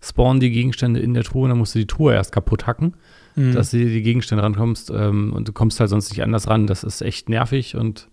spawnen 0.00 0.40
die 0.40 0.50
Gegenstände 0.50 1.00
in 1.00 1.14
der 1.14 1.22
Truhe 1.22 1.44
und 1.44 1.50
dann 1.50 1.58
musst 1.58 1.74
du 1.74 1.78
die 1.78 1.86
Truhe 1.86 2.14
erst 2.14 2.32
kaputt 2.32 2.66
hacken, 2.66 2.94
Mhm. 3.34 3.54
dass 3.54 3.70
du 3.70 3.78
die 3.78 4.02
Gegenstände 4.02 4.42
rankommst 4.44 4.90
ähm, 4.94 5.32
und 5.32 5.48
du 5.48 5.52
kommst 5.52 5.80
halt 5.80 5.88
sonst 5.88 6.10
nicht 6.10 6.22
anders 6.22 6.48
ran. 6.48 6.66
Das 6.66 6.84
ist 6.84 7.00
echt 7.02 7.28
nervig 7.30 7.76
und 7.76 8.08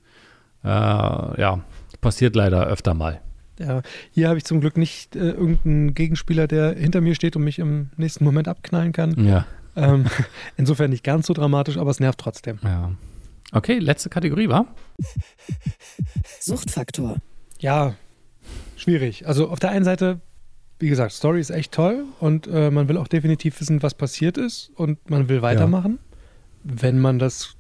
äh, 0.64 0.68
ja, 0.68 1.62
passiert 2.02 2.36
leider 2.36 2.66
öfter 2.68 2.94
mal. 2.94 3.20
Ja, 3.60 3.82
hier 4.12 4.30
habe 4.30 4.38
ich 4.38 4.46
zum 4.46 4.62
Glück 4.62 4.78
nicht 4.78 5.16
äh, 5.18 5.32
irgendeinen 5.32 5.94
Gegenspieler, 5.94 6.48
der 6.48 6.74
hinter 6.74 7.02
mir 7.02 7.16
steht 7.16 7.36
und 7.36 7.44
mich 7.44 7.60
im 7.60 7.90
nächsten 7.98 8.24
Moment 8.24 8.48
abknallen 8.48 8.94
kann. 8.94 9.26
Ja, 9.26 9.46
Ähm, 9.76 10.06
insofern 10.58 10.90
nicht 10.92 11.04
ganz 11.04 11.28
so 11.28 11.34
dramatisch, 11.34 11.78
aber 11.78 11.92
es 11.92 12.00
nervt 12.00 12.20
trotzdem. 12.20 12.60
ja. 12.64 12.92
Okay, 13.52 13.80
letzte 13.80 14.10
Kategorie, 14.10 14.48
war? 14.50 14.68
Suchtfaktor. 16.40 17.18
Ja, 17.60 17.96
schwierig. 18.76 19.28
Also 19.28 19.50
auf 19.50 19.60
der 19.60 19.72
einen 19.72 19.86
Seite, 19.86 20.22
wie 20.80 20.90
gesagt, 20.90 21.12
Story 21.14 21.40
ist 21.40 21.50
echt 21.50 21.72
toll 21.72 22.06
und 22.20 22.48
äh, 22.48 22.72
man 22.72 22.88
will 22.88 22.98
auch 22.98 23.08
definitiv 23.08 23.60
wissen, 23.60 23.82
was 23.84 23.94
passiert 23.96 24.38
ist 24.38 24.72
und 24.76 25.10
man 25.10 25.30
will 25.30 25.42
weitermachen, 25.42 26.00
wenn 26.64 27.00
man 27.00 27.20
das 27.20 27.56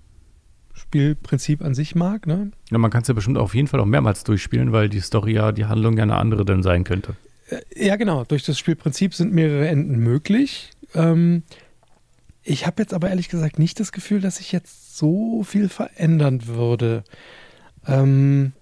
Spielprinzip 0.73 1.61
an 1.61 1.75
sich 1.75 1.95
mag. 1.95 2.27
Ne? 2.27 2.51
Ja, 2.69 2.77
man 2.77 2.91
kann 2.91 3.01
es 3.01 3.07
ja 3.09 3.13
bestimmt 3.13 3.37
auf 3.37 3.53
jeden 3.53 3.67
Fall 3.67 3.79
auch 3.79 3.85
mehrmals 3.85 4.23
durchspielen, 4.23 4.71
weil 4.71 4.87
die 4.89 5.01
Story 5.01 5.33
ja, 5.33 5.51
die 5.51 5.65
Handlung 5.65 5.97
ja 5.97 6.03
eine 6.03 6.15
andere 6.15 6.45
dann 6.45 6.63
sein 6.63 6.83
könnte. 6.83 7.15
Äh, 7.49 7.87
Ja, 7.87 7.95
genau. 7.97 8.23
Durch 8.23 8.43
das 8.45 8.57
Spielprinzip 8.57 9.13
sind 9.13 9.33
mehrere 9.33 9.67
Enden 9.67 9.97
möglich. 9.97 10.69
Ähm, 10.93 11.43
ich 12.43 12.65
habe 12.65 12.81
jetzt 12.81 12.93
aber 12.93 13.09
ehrlich 13.09 13.27
gesagt 13.27 13.59
nicht 13.59 13.79
das 13.79 13.91
Gefühl, 13.91 14.21
dass 14.21 14.37
sich 14.37 14.53
jetzt 14.53 14.88
so 14.99 15.43
viel 15.43 15.69
verändern 15.69 16.47
würde. 16.47 17.03
Ähm, 17.87 18.53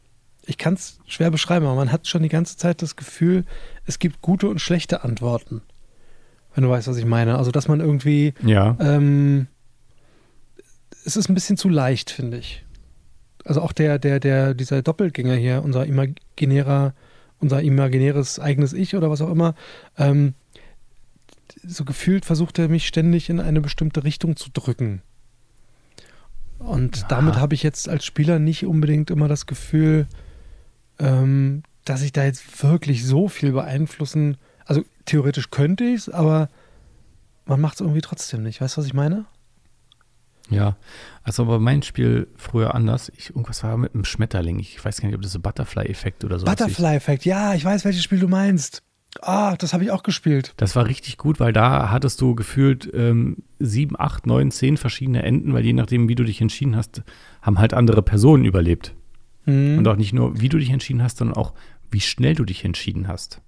ich 0.45 0.57
kann 0.57 0.75
es 0.75 0.99
schwer 1.05 1.29
beschreiben, 1.29 1.65
aber 1.65 1.75
man 1.75 1.91
hat 1.91 2.07
schon 2.07 2.23
die 2.23 2.29
ganze 2.29 2.55
Zeit 2.55 2.81
das 2.81 2.95
Gefühl, 2.95 3.43
es 3.85 3.99
gibt 3.99 4.21
gute 4.21 4.47
und 4.47 4.61
schlechte 4.61 5.03
Antworten. 5.03 5.61
Wenn 6.55 6.63
du 6.63 6.69
weißt, 6.69 6.87
was 6.87 6.97
ich 6.97 7.05
meine. 7.05 7.37
Also, 7.37 7.51
dass 7.51 7.67
man 7.67 7.81
irgendwie. 7.81 8.33
Ja. 8.43 8.77
Ähm, 8.79 9.47
es 11.05 11.15
ist 11.15 11.29
ein 11.29 11.35
bisschen 11.35 11.57
zu 11.57 11.69
leicht, 11.69 12.09
finde 12.09 12.37
ich. 12.37 12.65
Also 13.45 13.61
auch 13.61 13.71
der, 13.71 13.97
der, 13.99 14.19
der, 14.19 14.53
dieser 14.53 14.81
Doppelgänger 14.81 15.35
hier, 15.35 15.63
unser 15.63 15.85
imaginärer, 15.85 16.93
unser 17.39 17.61
imaginäres 17.61 18.39
eigenes 18.39 18.73
Ich 18.73 18.95
oder 18.95 19.09
was 19.09 19.21
auch 19.21 19.29
immer, 19.29 19.55
ähm, 19.97 20.33
so 21.63 21.85
gefühlt 21.85 22.25
versucht 22.25 22.59
er 22.59 22.67
mich 22.67 22.87
ständig 22.87 23.29
in 23.29 23.39
eine 23.39 23.61
bestimmte 23.61 24.03
Richtung 24.03 24.35
zu 24.35 24.49
drücken. 24.51 25.01
Und 26.59 26.97
Ja. 26.97 27.07
damit 27.09 27.35
habe 27.35 27.53
ich 27.55 27.63
jetzt 27.63 27.87
als 27.87 28.05
Spieler 28.05 28.39
nicht 28.39 28.65
unbedingt 28.65 29.09
immer 29.11 29.27
das 29.27 29.45
Gefühl, 29.45 30.07
ähm, 30.99 31.63
dass 31.85 32.01
ich 32.01 32.11
da 32.11 32.23
jetzt 32.25 32.63
wirklich 32.63 33.05
so 33.05 33.27
viel 33.29 33.51
beeinflussen. 33.51 34.37
Also 34.65 34.83
theoretisch 35.05 35.49
könnte 35.51 35.83
ich 35.85 35.95
es, 36.01 36.09
aber 36.09 36.49
man 37.45 37.61
macht 37.61 37.75
es 37.75 37.81
irgendwie 37.81 38.01
trotzdem 38.01 38.43
nicht. 38.43 38.59
Weißt 38.59 38.75
du, 38.75 38.81
was 38.81 38.87
ich 38.87 38.93
meine? 38.93 39.25
Ja, 40.49 40.77
also 41.23 41.45
bei 41.45 41.59
mein 41.59 41.83
Spiel 41.83 42.27
früher 42.37 42.73
anders. 42.73 43.11
Ich, 43.17 43.29
irgendwas 43.31 43.63
war 43.63 43.77
mit 43.77 43.93
einem 43.93 44.05
Schmetterling. 44.05 44.59
Ich 44.59 44.83
weiß 44.83 45.01
gar 45.01 45.07
nicht, 45.07 45.15
ob 45.15 45.21
das 45.21 45.33
so 45.33 45.39
Butterfly-Effekt 45.39 46.23
oder 46.23 46.39
so 46.39 46.45
Butterfly-Effekt, 46.45 47.25
ja, 47.25 47.53
ich 47.53 47.65
weiß, 47.65 47.83
welches 47.85 48.03
Spiel 48.03 48.19
du 48.19 48.27
meinst. 48.29 48.81
Ah, 49.21 49.55
das 49.57 49.73
habe 49.73 49.83
ich 49.83 49.91
auch 49.91 50.03
gespielt. 50.03 50.53
Das 50.57 50.75
war 50.75 50.85
richtig 50.85 51.17
gut, 51.17 51.39
weil 51.39 51.53
da 51.53 51.89
hattest 51.91 52.21
du 52.21 52.35
gefühlt 52.35 52.89
ähm, 52.93 53.37
sieben, 53.59 53.99
acht, 53.99 54.27
neun, 54.27 54.51
zehn 54.51 54.77
verschiedene 54.77 55.23
Enden, 55.23 55.53
weil 55.53 55.65
je 55.65 55.73
nachdem, 55.73 56.07
wie 56.09 56.15
du 56.15 56.23
dich 56.23 56.41
entschieden 56.41 56.75
hast, 56.75 57.03
haben 57.41 57.59
halt 57.59 57.73
andere 57.73 58.01
Personen 58.01 58.45
überlebt. 58.45 58.93
Mhm. 59.45 59.77
Und 59.79 59.87
auch 59.87 59.95
nicht 59.95 60.13
nur, 60.13 60.39
wie 60.39 60.49
du 60.49 60.57
dich 60.57 60.69
entschieden 60.69 61.01
hast, 61.01 61.17
sondern 61.17 61.37
auch, 61.37 61.53
wie 61.89 62.01
schnell 62.01 62.35
du 62.35 62.43
dich 62.45 62.65
entschieden 62.65 63.07
hast. 63.07 63.41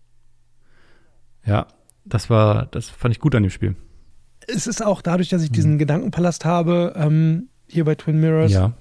Ja, 1.46 1.68
das 2.06 2.30
war, 2.30 2.66
das 2.68 2.90
fand 2.90 3.14
ich 3.14 3.20
gut 3.20 3.36
an 3.36 3.44
dem 3.44 3.50
Spiel. 3.50 3.76
Es 4.48 4.66
ist 4.66 4.84
auch 4.84 5.02
dadurch, 5.02 5.30
dass 5.30 5.44
ich 5.44 5.52
diesen 5.52 5.78
Gedankenpalast 5.78 6.46
habe, 6.46 6.94
ähm, 6.96 7.50
hier 7.68 7.86
bei 7.86 7.96
Twin 7.96 8.20
Mirrors, 8.20 8.52
Ja. 8.52 8.74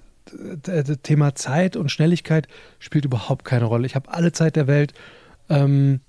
Thema 1.02 1.34
Zeit 1.34 1.74
und 1.76 1.90
Schnelligkeit 1.90 2.48
spielt 2.78 3.06
überhaupt 3.06 3.46
keine 3.46 3.64
Rolle. 3.64 3.86
Ich 3.86 3.94
habe 3.94 4.12
alle 4.12 4.30
Zeit 4.32 4.56
der 4.56 4.66
Welt. 4.66 4.92
Ähm, 5.48 6.00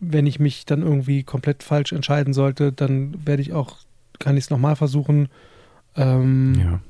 wenn 0.00 0.26
ich 0.26 0.38
mich 0.38 0.66
dann 0.66 0.82
irgendwie 0.82 1.22
komplett 1.22 1.62
falsch 1.62 1.92
entscheiden 1.92 2.34
sollte, 2.34 2.72
dann 2.72 3.16
werde 3.26 3.42
ich 3.42 3.52
auch, 3.52 3.76
kann 4.18 4.36
ich 4.36 4.44
es 4.44 4.50
nochmal 4.50 4.76
versuchen. 4.76 5.28
Ähm, 5.96 6.54
ja. 6.58 6.80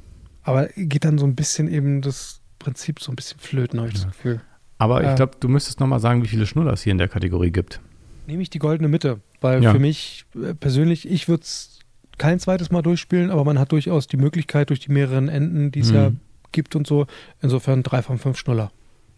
Aber 0.43 0.69
geht 0.77 1.05
dann 1.05 1.19
so 1.19 1.27
ein 1.27 1.35
bisschen 1.35 1.69
eben 1.69 2.03
das 2.03 2.41
Prinzip 2.59 3.01
so 3.01 3.13
ein 3.13 3.17
bisschen 3.17 3.39
flöten, 3.39 3.79
habe 3.81 3.89
ich 3.89 3.95
das 3.95 4.07
Gefühl. 4.07 4.41
Aber 4.79 5.03
Ja. 5.03 5.11
ich 5.11 5.17
glaube, 5.17 5.33
du 5.41 5.49
müsstest 5.49 5.81
noch 5.81 5.87
mal 5.87 6.01
sagen, 6.01 6.23
wie 6.23 6.29
viele 6.29 6.47
Schnuller 6.47 6.73
es 6.73 6.83
hier 6.83 6.93
in 6.93 6.99
der 6.99 7.09
Kategorie 7.09 7.51
gibt. 7.51 7.81
Nehme 8.27 8.43
ich 8.43 8.51
die 8.51 8.59
goldene 8.59 8.89
Mitte, 8.89 9.21
weil 9.41 9.63
Ja. 9.63 9.73
für 9.73 9.79
mich 9.79 10.25
äh, 10.35 10.55
persönlich, 10.55 11.09
ich 11.09 11.29
würde 11.29 11.43
es 11.43 11.79
kein 12.19 12.41
zweites 12.41 12.71
Mal 12.71 12.83
durchspielen, 12.83 13.31
aber 13.31 13.45
man 13.45 13.59
hat 13.59 13.73
durchaus 13.73 14.07
die 14.07 14.17
Möglichkeit 14.17 14.71
durch 14.71 14.81
die 14.81 14.91
mehreren 14.91 15.29
Enden, 15.29 15.71
die 15.71 15.81
es 15.81 15.91
Mhm. 15.91 15.95
ja 15.97 16.11
gibt 16.53 16.75
und 16.75 16.87
so. 16.87 17.07
Insofern 17.43 17.83
drei 17.83 18.03
von 18.03 18.19
fünf 18.19 18.39
Schnuller. 18.39 18.71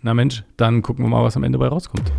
Na 0.03 0.15
Mensch, 0.15 0.45
dann 0.57 0.83
gucken 0.83 1.05
wir 1.05 1.09
mal, 1.09 1.23
was 1.25 1.37
am 1.37 1.43
Ende 1.45 1.59
bei 1.59 1.69
rauskommt. 1.69 2.13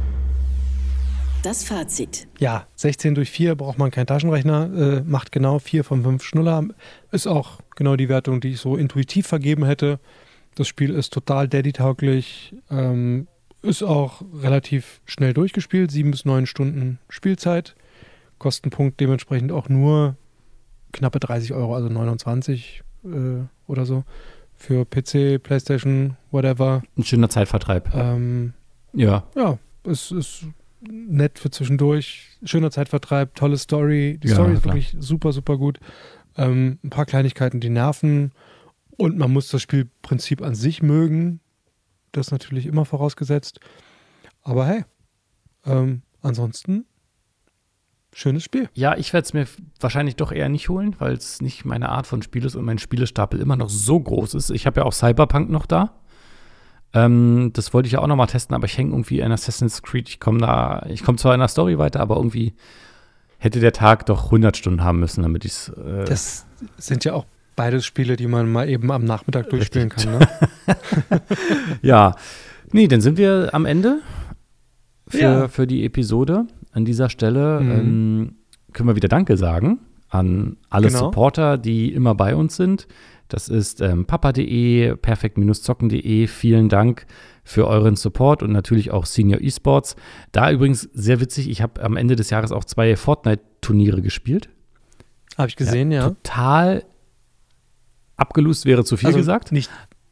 Das 1.42 1.64
Fazit. 1.64 2.28
Ja, 2.40 2.68
16 2.76 3.16
durch 3.16 3.32
4 3.32 3.56
braucht 3.56 3.78
man 3.78 3.92
keinen 3.92 4.08
Taschenrechner, 4.08 4.98
äh, 4.98 5.02
macht 5.02 5.32
genau 5.32 5.60
4 5.60 5.86
von 5.86 6.04
5 6.04 6.22
Schnuller. 6.22 6.66
Ist 7.12 7.28
auch 7.28 7.62
genau 7.78 7.96
die 7.96 8.10
Wertung, 8.10 8.42
die 8.42 8.50
ich 8.50 8.60
so 8.60 8.76
intuitiv 8.76 9.26
vergeben 9.26 9.64
hätte. 9.64 10.00
Das 10.56 10.68
Spiel 10.68 10.94
ist 10.94 11.14
total 11.14 11.48
daddy-tauglich, 11.48 12.56
ähm, 12.70 13.28
ist 13.62 13.84
auch 13.84 14.22
relativ 14.34 15.00
schnell 15.06 15.34
durchgespielt, 15.34 15.92
7 15.92 16.12
bis 16.12 16.26
9 16.26 16.46
Stunden 16.46 17.00
Spielzeit. 17.08 17.76
Kostenpunkt 18.38 19.00
dementsprechend 19.00 19.54
auch 19.54 19.70
nur 19.70 20.18
knappe 20.92 21.22
30 21.22 21.54
Euro, 21.54 21.74
also 21.74 21.88
29 21.88 22.84
äh, 23.06 23.08
oder 23.66 23.86
so. 23.86 24.04
Für 24.58 24.84
PC, 24.84 25.42
Playstation, 25.42 26.18
whatever. 26.32 26.84
Ein 26.98 27.06
schöner 27.06 27.30
Zeitvertreib. 27.30 27.96
Ähm, 27.96 28.54
Ja, 28.92 29.24
ja, 29.36 29.58
es 29.86 30.12
ist 30.12 30.46
nett 30.82 31.40
für 31.40 31.50
zwischendurch. 31.52 32.30
Schöner 32.44 32.72
Zeitvertreib, 32.72 33.36
tolle 33.36 33.58
Story. 33.58 34.20
Die 34.24 34.30
Ja, 34.30 34.36
Story 34.36 34.54
ist 34.54 34.64
klar. 34.64 34.76
wirklich 34.76 34.96
super, 35.00 35.32
super 35.34 35.58
gut. 35.58 35.80
Ähm, 36.38 36.80
ein 36.84 36.90
paar 36.90 37.06
Kleinigkeiten, 37.06 37.60
die 37.60 37.70
nerven. 37.70 38.32
Und 38.98 39.18
man 39.18 39.32
muss 39.32 39.50
das 39.50 39.62
Spielprinzip 39.62 40.42
an 40.42 40.56
sich 40.56 40.82
mögen. 40.82 41.40
Das 42.12 42.28
ist 42.28 42.32
natürlich 42.32 42.66
immer 42.66 42.86
vorausgesetzt. 42.86 43.60
Aber 44.42 44.66
hey, 44.66 44.84
ähm, 45.66 46.02
ansonsten 46.22 46.86
schönes 48.12 48.44
Spiel. 48.44 48.70
Ja, 48.74 48.98
ich 48.98 49.14
werde 49.14 49.26
es 49.26 49.34
mir 49.34 49.46
wahrscheinlich 49.80 50.16
doch 50.16 50.32
eher 50.32 50.50
nicht 50.50 50.68
holen, 50.70 50.96
weil 51.00 51.14
es 51.14 51.42
nicht 51.42 51.64
meine 51.66 51.90
Art 51.90 52.08
von 52.08 52.22
Spiel 52.22 52.44
ist 52.44 52.56
und 52.56 52.66
mein 52.66 52.80
Spielestapel 52.80 53.40
immer 53.40 53.56
noch 53.56 53.70
so 53.70 54.00
groß 54.00 54.34
ist. 54.34 54.50
Ich 54.50 54.66
habe 54.66 54.82
ja 54.82 54.86
auch 54.86 54.94
Cyberpunk 54.94 55.50
noch 55.50 55.66
da. 55.68 55.99
Ähm, 56.94 57.52
das 57.54 57.74
wollte 57.74 57.88
ich 57.88 57.94
ja 57.94 58.00
auch 58.00 58.08
noch 58.08 58.16
mal 58.16 58.26
testen, 58.28 58.56
aber 58.56 58.66
ich 58.66 58.78
hänge 58.78 58.92
irgendwie 58.92 59.20
in 59.20 59.32
Assassin's 59.32 59.82
Creed. 59.84 60.10
Ich 60.10 60.20
komme 60.20 60.40
da, 60.40 60.86
ich 60.90 61.04
komme 61.04 61.18
zwar 61.18 61.34
in 61.36 61.40
der 61.40 61.48
Story 61.48 61.78
weiter, 61.78 62.00
aber 62.00 62.16
irgendwie 62.18 62.54
hätte 63.38 63.60
der 63.60 63.74
Tag 63.74 64.06
doch 64.08 64.26
100 64.26 64.58
Stunden 64.58 64.84
haben 64.84 65.00
müssen, 65.00 65.22
damit 65.22 65.46
ich 65.46 65.52
es. 65.52 65.70
Äh, 65.70 66.06
Das 66.06 66.46
sind 66.78 67.06
ja 67.06 67.14
auch 67.14 67.26
beides 67.56 67.86
Spiele, 67.86 68.16
die 68.16 68.28
man 68.28 68.52
mal 68.52 68.68
eben 68.70 68.92
am 68.92 69.04
Nachmittag 69.06 69.50
durchspielen 69.50 69.90
kann. 69.90 70.18
Ne? 70.20 70.28
ja, 71.82 72.16
nee, 72.72 72.88
dann 72.88 73.02
sind 73.02 73.18
wir 73.18 73.50
am 73.54 73.66
Ende 73.66 74.02
für, 75.08 75.20
Ja. 75.20 75.48
für 75.48 75.68
die 75.68 75.86
Episode. 75.86 76.46
An 76.72 76.86
dieser 76.86 77.10
Stelle 77.10 77.60
Mhm. 77.62 77.72
ähm, 77.72 78.36
können 78.74 78.90
wir 78.90 78.96
wieder 78.96 79.08
Danke 79.08 79.38
sagen 79.38 79.80
an 80.10 80.58
alle 80.70 80.88
Genau. 80.88 81.00
Supporter, 81.06 81.58
die 81.58 81.94
immer 81.94 82.16
bei 82.16 82.36
uns 82.36 82.56
sind. 82.56 82.88
Das 83.30 83.48
ist 83.48 83.80
ähm, 83.80 84.06
papa.de, 84.06 84.96
perfekt-zocken.de. 84.96 86.28
Vielen 86.28 86.68
Dank 86.68 87.06
für 87.44 87.68
euren 87.68 87.96
Support 87.96 88.44
und 88.44 88.52
natürlich 88.52 88.92
auch 88.92 89.06
Senior 89.06 89.42
Esports. 89.42 89.96
Da 90.32 90.52
übrigens 90.52 90.90
sehr 90.94 91.20
witzig, 91.20 91.50
ich 91.50 91.62
habe 91.62 91.82
am 91.82 91.96
Ende 91.96 92.16
des 92.16 92.30
Jahres 92.32 92.52
auch 92.52 92.66
zwei 92.66 92.96
Fortnite-Turniere 92.96 94.02
gespielt. 94.02 94.50
Habe 95.38 95.48
ich 95.48 95.56
gesehen, 95.56 95.92
ja. 95.92 96.10
Total 96.10 96.84
abgelust 98.18 98.66
wäre 98.66 98.84
zu 98.84 98.98
viel 98.98 99.08
also 99.08 99.20
gesagt. 99.20 99.52
Nicht, 99.52 99.72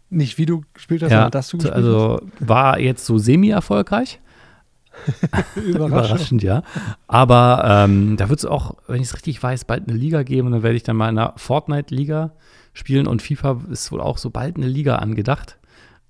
nicht 0.10 0.38
wie 0.38 0.45
du 0.45 0.63
gespielt 0.73 1.03
hast, 1.03 1.12
Ja, 1.12 1.17
sondern 1.17 1.32
dass 1.32 1.49
du 1.49 1.58
gespielt 1.58 1.75
also 1.75 2.21
war 2.39 2.80
jetzt 2.80 3.06
so 3.06 3.17
semi-erfolgreich. 3.17 4.19
Überraschend. 5.55 5.65
Überraschend, 5.65 6.43
ja. 6.43 6.63
Aber 7.07 7.63
ähm, 7.86 8.17
da 8.17 8.29
wird 8.29 8.39
es 8.39 8.45
auch, 8.45 8.75
wenn 8.88 8.97
ich 9.01 9.07
es 9.07 9.15
richtig 9.15 9.41
weiß, 9.41 9.65
bald 9.65 9.88
eine 9.88 9.97
Liga 9.97 10.23
geben 10.23 10.47
und 10.47 10.53
dann 10.53 10.63
werde 10.63 10.75
ich 10.77 10.83
dann 10.83 10.95
mal 10.97 11.10
in 11.10 11.17
einer 11.17 11.33
Fortnite-Liga 11.38 12.31
spielen 12.73 13.07
und 13.07 13.21
FIFA 13.21 13.62
ist 13.71 13.91
wohl 13.91 14.01
auch 14.01 14.17
so 14.17 14.29
bald 14.29 14.57
eine 14.57 14.67
Liga 14.67 14.97
angedacht. 14.97 15.57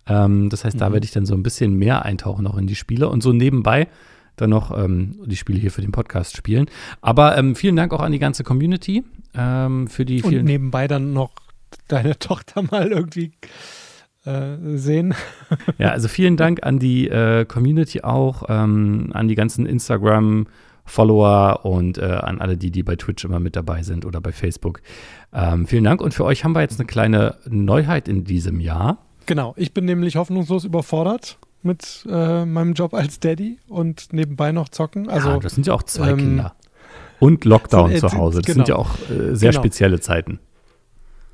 Ähm, 0.07 0.49
das 0.49 0.63
heißt, 0.65 0.79
da 0.79 0.89
Mhm. 0.89 0.93
werde 0.93 1.05
ich 1.05 1.11
dann 1.11 1.25
so 1.25 1.33
ein 1.35 1.43
bisschen 1.43 1.73
mehr 1.75 2.03
eintauchen 2.05 2.43
noch 2.43 2.57
in 2.57 2.67
die 2.67 2.75
Spiele 2.75 3.09
und 3.09 3.21
so 3.21 3.33
nebenbei 3.33 3.87
dann 4.35 4.51
noch 4.51 4.77
ähm, 4.77 5.15
die 5.25 5.35
Spiele 5.35 5.59
hier 5.59 5.71
für 5.71 5.81
den 5.81 5.91
Podcast 5.91 6.37
spielen. 6.37 6.67
Aber 7.01 7.37
ähm, 7.37 7.55
vielen 7.55 7.75
Dank 7.75 7.91
auch 7.93 8.01
an 8.01 8.11
die 8.11 8.19
ganze 8.19 8.43
Community 8.43 9.03
ähm, 9.33 9.87
für 9.87 10.05
die 10.05 10.21
Und 10.21 10.29
vielen. 10.29 10.45
nebenbei 10.45 10.87
dann 10.87 11.11
noch 11.13 11.31
deine 11.87 12.17
Tochter 12.19 12.61
mal 12.61 12.87
irgendwie 12.87 13.31
äh, 14.27 14.77
sehen. 14.77 15.13
Ja, 15.77 15.91
also 15.91 16.07
vielen 16.07 16.37
Dank 16.37 16.63
an 16.63 16.79
die 16.79 17.07
äh, 17.07 17.45
Community 17.45 18.01
auch, 18.01 18.43
ähm, 18.49 19.09
an 19.13 19.27
die 19.27 19.35
ganzen 19.35 19.65
Instagram-Follower 19.65 21.65
und 21.65 21.97
äh, 21.97 22.05
an 22.05 22.41
alle, 22.41 22.57
die, 22.57 22.71
die 22.71 22.83
bei 22.83 22.95
Twitch 22.95 23.23
immer 23.25 23.39
mit 23.39 23.55
dabei 23.55 23.83
sind 23.83 24.05
oder 24.05 24.21
bei 24.21 24.31
Facebook. 24.31 24.81
Ähm, 25.33 25.67
vielen 25.67 25.83
Dank. 25.83 26.01
Und 26.01 26.13
für 26.13 26.25
euch 26.25 26.43
haben 26.43 26.53
wir 26.53 26.61
jetzt 26.61 26.79
eine 26.79 26.87
kleine 26.87 27.35
Neuheit 27.49 28.07
in 28.07 28.23
diesem 28.23 28.59
Jahr. 28.59 28.99
Genau, 29.25 29.53
ich 29.57 29.73
bin 29.73 29.85
nämlich 29.85 30.15
hoffnungslos 30.15 30.63
überfordert 30.65 31.37
mit 31.63 32.05
äh, 32.09 32.45
meinem 32.45 32.73
Job 32.73 32.93
als 32.93 33.19
Daddy 33.19 33.57
und 33.67 34.13
nebenbei 34.13 34.51
noch 34.51 34.69
zocken. 34.69 35.09
Also 35.09 35.29
ja, 35.29 35.39
das 35.39 35.55
sind 35.55 35.67
ja 35.67 35.73
auch 35.73 35.83
zwei 35.83 36.11
ähm, 36.11 36.17
Kinder. 36.17 36.53
Und 37.19 37.45
Lockdown 37.45 37.91
äh, 37.91 37.97
zu 37.97 38.11
Hause. 38.13 38.41
Das 38.41 38.45
genau. 38.45 38.65
sind 38.65 38.67
ja 38.69 38.75
auch 38.75 38.95
äh, 39.09 39.35
sehr 39.35 39.51
Genau. 39.51 39.61
spezielle 39.61 39.99
Zeiten. 39.99 40.39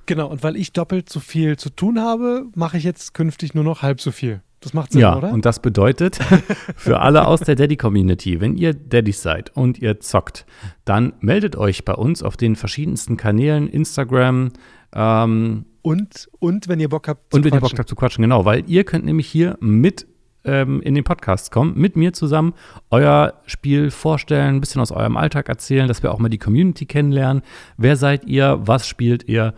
Genau, 0.06 0.28
und 0.28 0.44
weil 0.44 0.56
ich 0.56 0.74
doppelt 0.74 1.10
so 1.10 1.20
viel 1.20 1.58
zu 1.58 1.70
tun 1.70 2.00
habe, 2.00 2.46
mache 2.56 2.78
ich 2.78 2.84
jetzt 2.84 3.14
künftig 3.14 3.54
nur 3.54 3.64
noch 3.64 3.82
halb 3.82 4.02
so 4.02 4.12
viel. 4.12 4.42
Das 4.60 4.74
macht 4.74 4.94
Sinn, 4.94 5.02
ja, 5.02 5.18
oder? 5.18 5.32
und 5.32 5.46
das 5.46 5.62
bedeutet 5.62 6.16
für 6.78 7.02
alle 7.02 7.28
aus 7.28 7.42
der 7.42 7.56
Daddy-Community, 7.56 8.40
wenn 8.40 8.56
ihr 8.56 8.74
Daddys 8.74 9.22
seid 9.22 9.56
und 9.58 9.80
ihr 9.80 10.00
zockt, 10.00 10.46
dann 10.86 11.14
meldet 11.20 11.58
euch 11.58 11.84
bei 11.84 11.94
uns 11.94 12.24
auf 12.24 12.38
den 12.38 12.56
verschiedensten 12.56 13.18
Kanälen, 13.18 13.68
Instagram, 13.68 14.52
ähm, 14.94 15.66
und, 15.82 16.30
und 16.40 16.70
wenn 16.70 16.80
ihr 16.80 16.88
Bock 16.88 17.10
habt 17.10 17.32
zu 17.32 17.38
und 17.38 17.44
wenn 17.44 17.50
ihr 17.50 17.60
Bock 17.60 17.72
quatschen. 17.72 17.80
habt 17.80 17.90
zu 17.90 17.96
quatschen, 17.96 18.22
genau, 18.22 18.46
weil 18.46 18.64
ihr 18.68 18.86
könnt 18.86 19.04
nämlich 19.04 19.28
hier 19.28 19.58
mit 19.60 20.08
ähm, 20.46 20.82
in 20.82 20.96
den 20.96 21.04
Podcast 21.04 21.52
kommen, 21.52 21.78
mit 21.78 21.96
mir 21.96 22.14
zusammen 22.14 22.54
euer 22.90 23.34
Spiel 23.46 23.92
vorstellen, 23.92 24.56
ein 24.56 24.62
bisschen 24.62 24.82
aus 24.82 24.92
eurem 24.92 25.18
Alltag 25.18 25.50
erzählen, 25.50 25.88
dass 25.88 26.04
wir 26.04 26.14
auch 26.14 26.20
mal 26.20 26.30
die 26.30 26.38
Community 26.38 26.86
kennenlernen. 26.86 27.44
Wer 27.78 27.98
seid 27.98 28.26
ihr? 28.26 28.60
Was 28.64 28.88
spielt 28.88 29.28
ihr? 29.28 29.54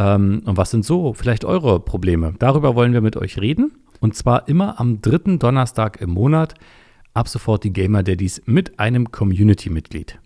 Ähm, 0.00 0.42
und 0.46 0.56
was 0.56 0.70
sind 0.70 0.84
so 0.84 1.12
vielleicht 1.12 1.44
eure 1.44 1.78
Probleme? 1.78 2.34
Darüber 2.38 2.74
wollen 2.74 2.94
wir 2.94 3.02
mit 3.02 3.16
euch 3.16 3.38
reden. 3.38 3.72
Und 4.00 4.16
zwar 4.16 4.48
immer 4.48 4.80
am 4.80 5.02
dritten 5.02 5.38
Donnerstag 5.38 6.00
im 6.00 6.10
Monat. 6.10 6.54
Ab 7.12 7.28
sofort 7.28 7.64
die 7.64 7.72
Gamer 7.72 8.02
Daddies 8.02 8.40
mit 8.46 8.78
einem 8.78 9.10
Community-Mitglied. 9.10 10.18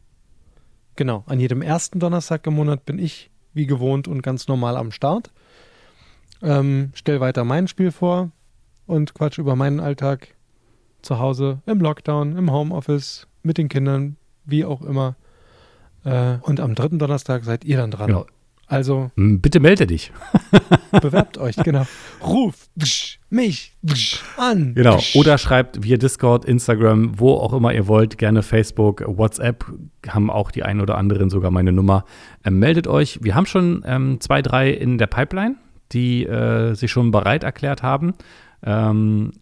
Genau, 0.96 1.24
an 1.26 1.40
jedem 1.40 1.60
ersten 1.60 1.98
Donnerstag 1.98 2.46
im 2.46 2.54
Monat 2.54 2.84
bin 2.84 3.00
ich 3.00 3.30
wie 3.52 3.66
gewohnt 3.66 4.06
und 4.06 4.22
ganz 4.22 4.46
normal 4.46 4.76
am 4.76 4.92
Start. 4.92 5.32
Ähm, 6.40 6.90
stell 6.94 7.20
weiter 7.20 7.42
mein 7.42 7.66
Spiel 7.66 7.90
vor 7.90 8.30
und 8.86 9.14
quatsch 9.14 9.38
über 9.38 9.56
meinen 9.56 9.80
Alltag 9.80 10.36
zu 11.02 11.18
Hause, 11.18 11.62
im 11.66 11.80
Lockdown, 11.80 12.36
im 12.36 12.52
Homeoffice, 12.52 13.26
mit 13.42 13.58
den 13.58 13.68
Kindern, 13.68 14.16
wie 14.44 14.64
auch 14.64 14.82
immer. 14.82 15.16
Äh, 16.04 16.36
und 16.42 16.60
am 16.60 16.74
dritten 16.74 16.98
Donnerstag 16.98 17.44
seid 17.44 17.64
ihr 17.64 17.78
dann 17.78 17.90
dran. 17.90 18.08
Genau. 18.08 18.26
Also 18.66 19.10
Bitte 19.16 19.60
melde 19.60 19.86
dich. 19.86 20.12
bewerbt 21.02 21.38
euch, 21.38 21.56
genau. 21.56 21.86
Ruf 22.22 22.68
mich 23.30 23.72
an. 24.36 24.74
Genau. 24.74 25.00
Oder 25.14 25.38
schreibt 25.38 25.82
via 25.82 25.96
Discord, 25.96 26.44
Instagram, 26.44 27.18
wo 27.18 27.34
auch 27.34 27.52
immer 27.52 27.74
ihr 27.74 27.86
wollt, 27.88 28.16
gerne 28.16 28.42
Facebook, 28.42 29.04
WhatsApp, 29.06 29.66
haben 30.08 30.30
auch 30.30 30.50
die 30.50 30.62
ein 30.62 30.80
oder 30.80 30.96
anderen 30.96 31.30
sogar 31.30 31.50
meine 31.50 31.72
Nummer. 31.72 32.04
Ähm, 32.44 32.58
meldet 32.58 32.86
euch. 32.86 33.18
Wir 33.22 33.34
haben 33.34 33.46
schon 33.46 33.82
ähm, 33.86 34.20
zwei, 34.20 34.40
drei 34.40 34.70
in 34.70 34.98
der 34.98 35.08
Pipeline, 35.08 35.56
die 35.92 36.24
äh, 36.24 36.74
sich 36.74 36.90
schon 36.90 37.10
bereit 37.10 37.44
erklärt 37.44 37.82
haben. 37.82 38.14
Ähm, 38.64 39.32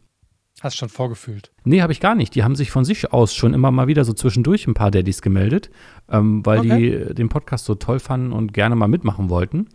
Hast 0.63 0.77
schon 0.77 0.89
vorgefühlt. 0.89 1.51
nee, 1.65 1.83
habe 1.83 1.93
ich 1.93 1.99
gar 2.01 2.15
nicht. 2.15 2.35
Die 2.37 2.45
haben 2.45 2.55
sich 2.55 2.71
von 2.71 2.85
sich 2.85 3.13
aus 3.13 3.35
schon 3.35 3.53
immer 3.53 3.71
mal 3.73 3.89
wieder 3.89 4.05
so 4.05 4.13
zwischendurch 4.13 4.67
ein 4.69 4.75
paar 4.75 4.91
Daddys 4.93 5.21
gemeldet, 5.21 5.71
ähm, 6.09 6.47
weil 6.47 6.61
die 6.61 7.15
den 7.15 7.29
Podcast 7.29 7.65
so 7.65 7.75
toll 7.75 7.99
fanden 7.99 8.33
und 8.33 8.53
gerne 8.53 8.77
mal 8.77 8.87
mitmachen 8.89 9.29
wollten. 9.29 9.69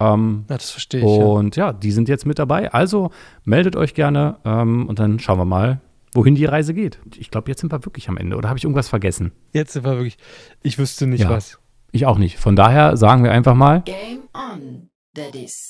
Ähm, 0.00 0.44
Ja, 0.48 0.56
das 0.56 0.70
verstehe 0.70 1.00
ich. 1.00 1.06
ja. 1.06 1.24
und 1.24 1.56
ja. 1.56 1.72
die 1.74 1.92
sind 1.92 2.08
jetzt 2.08 2.24
mit 2.26 2.38
dabei. 2.38 2.72
Also 2.72 3.10
meldet 3.44 3.76
euch 3.76 3.92
gerne 3.92 4.38
ähm, 4.46 4.88
und 4.88 4.98
dann 4.98 5.18
schauen 5.18 5.38
wir 5.38 5.44
mal, 5.44 5.82
wohin 6.14 6.34
die 6.34 6.46
Reise 6.46 6.72
geht. 6.72 6.98
Ich 7.18 7.30
glaube, 7.30 7.50
jetzt 7.50 7.60
sind 7.60 7.70
wir 7.70 7.84
wirklich 7.84 8.08
am 8.08 8.16
Ende. 8.16 8.36
Oder 8.36 8.48
habe 8.48 8.56
ich 8.58 8.64
irgendwas 8.64 8.88
vergessen? 8.88 9.32
Jetzt 9.52 9.74
sind 9.74 9.84
wir 9.84 9.92
wirklich, 9.92 10.16
ich 10.62 10.78
wüsste 10.78 11.06
nicht 11.06 11.20
Ja. 11.24 11.30
was. 11.30 11.58
Ich 11.92 12.06
auch 12.06 12.16
nicht. 12.18 12.38
Von 12.38 12.56
daher 12.56 12.96
sagen 12.96 13.24
wir 13.24 13.30
einfach 13.32 13.54
mal, 13.54 13.82
Game 13.82 14.20
on, 14.32 14.88
Daddies. 15.14 15.69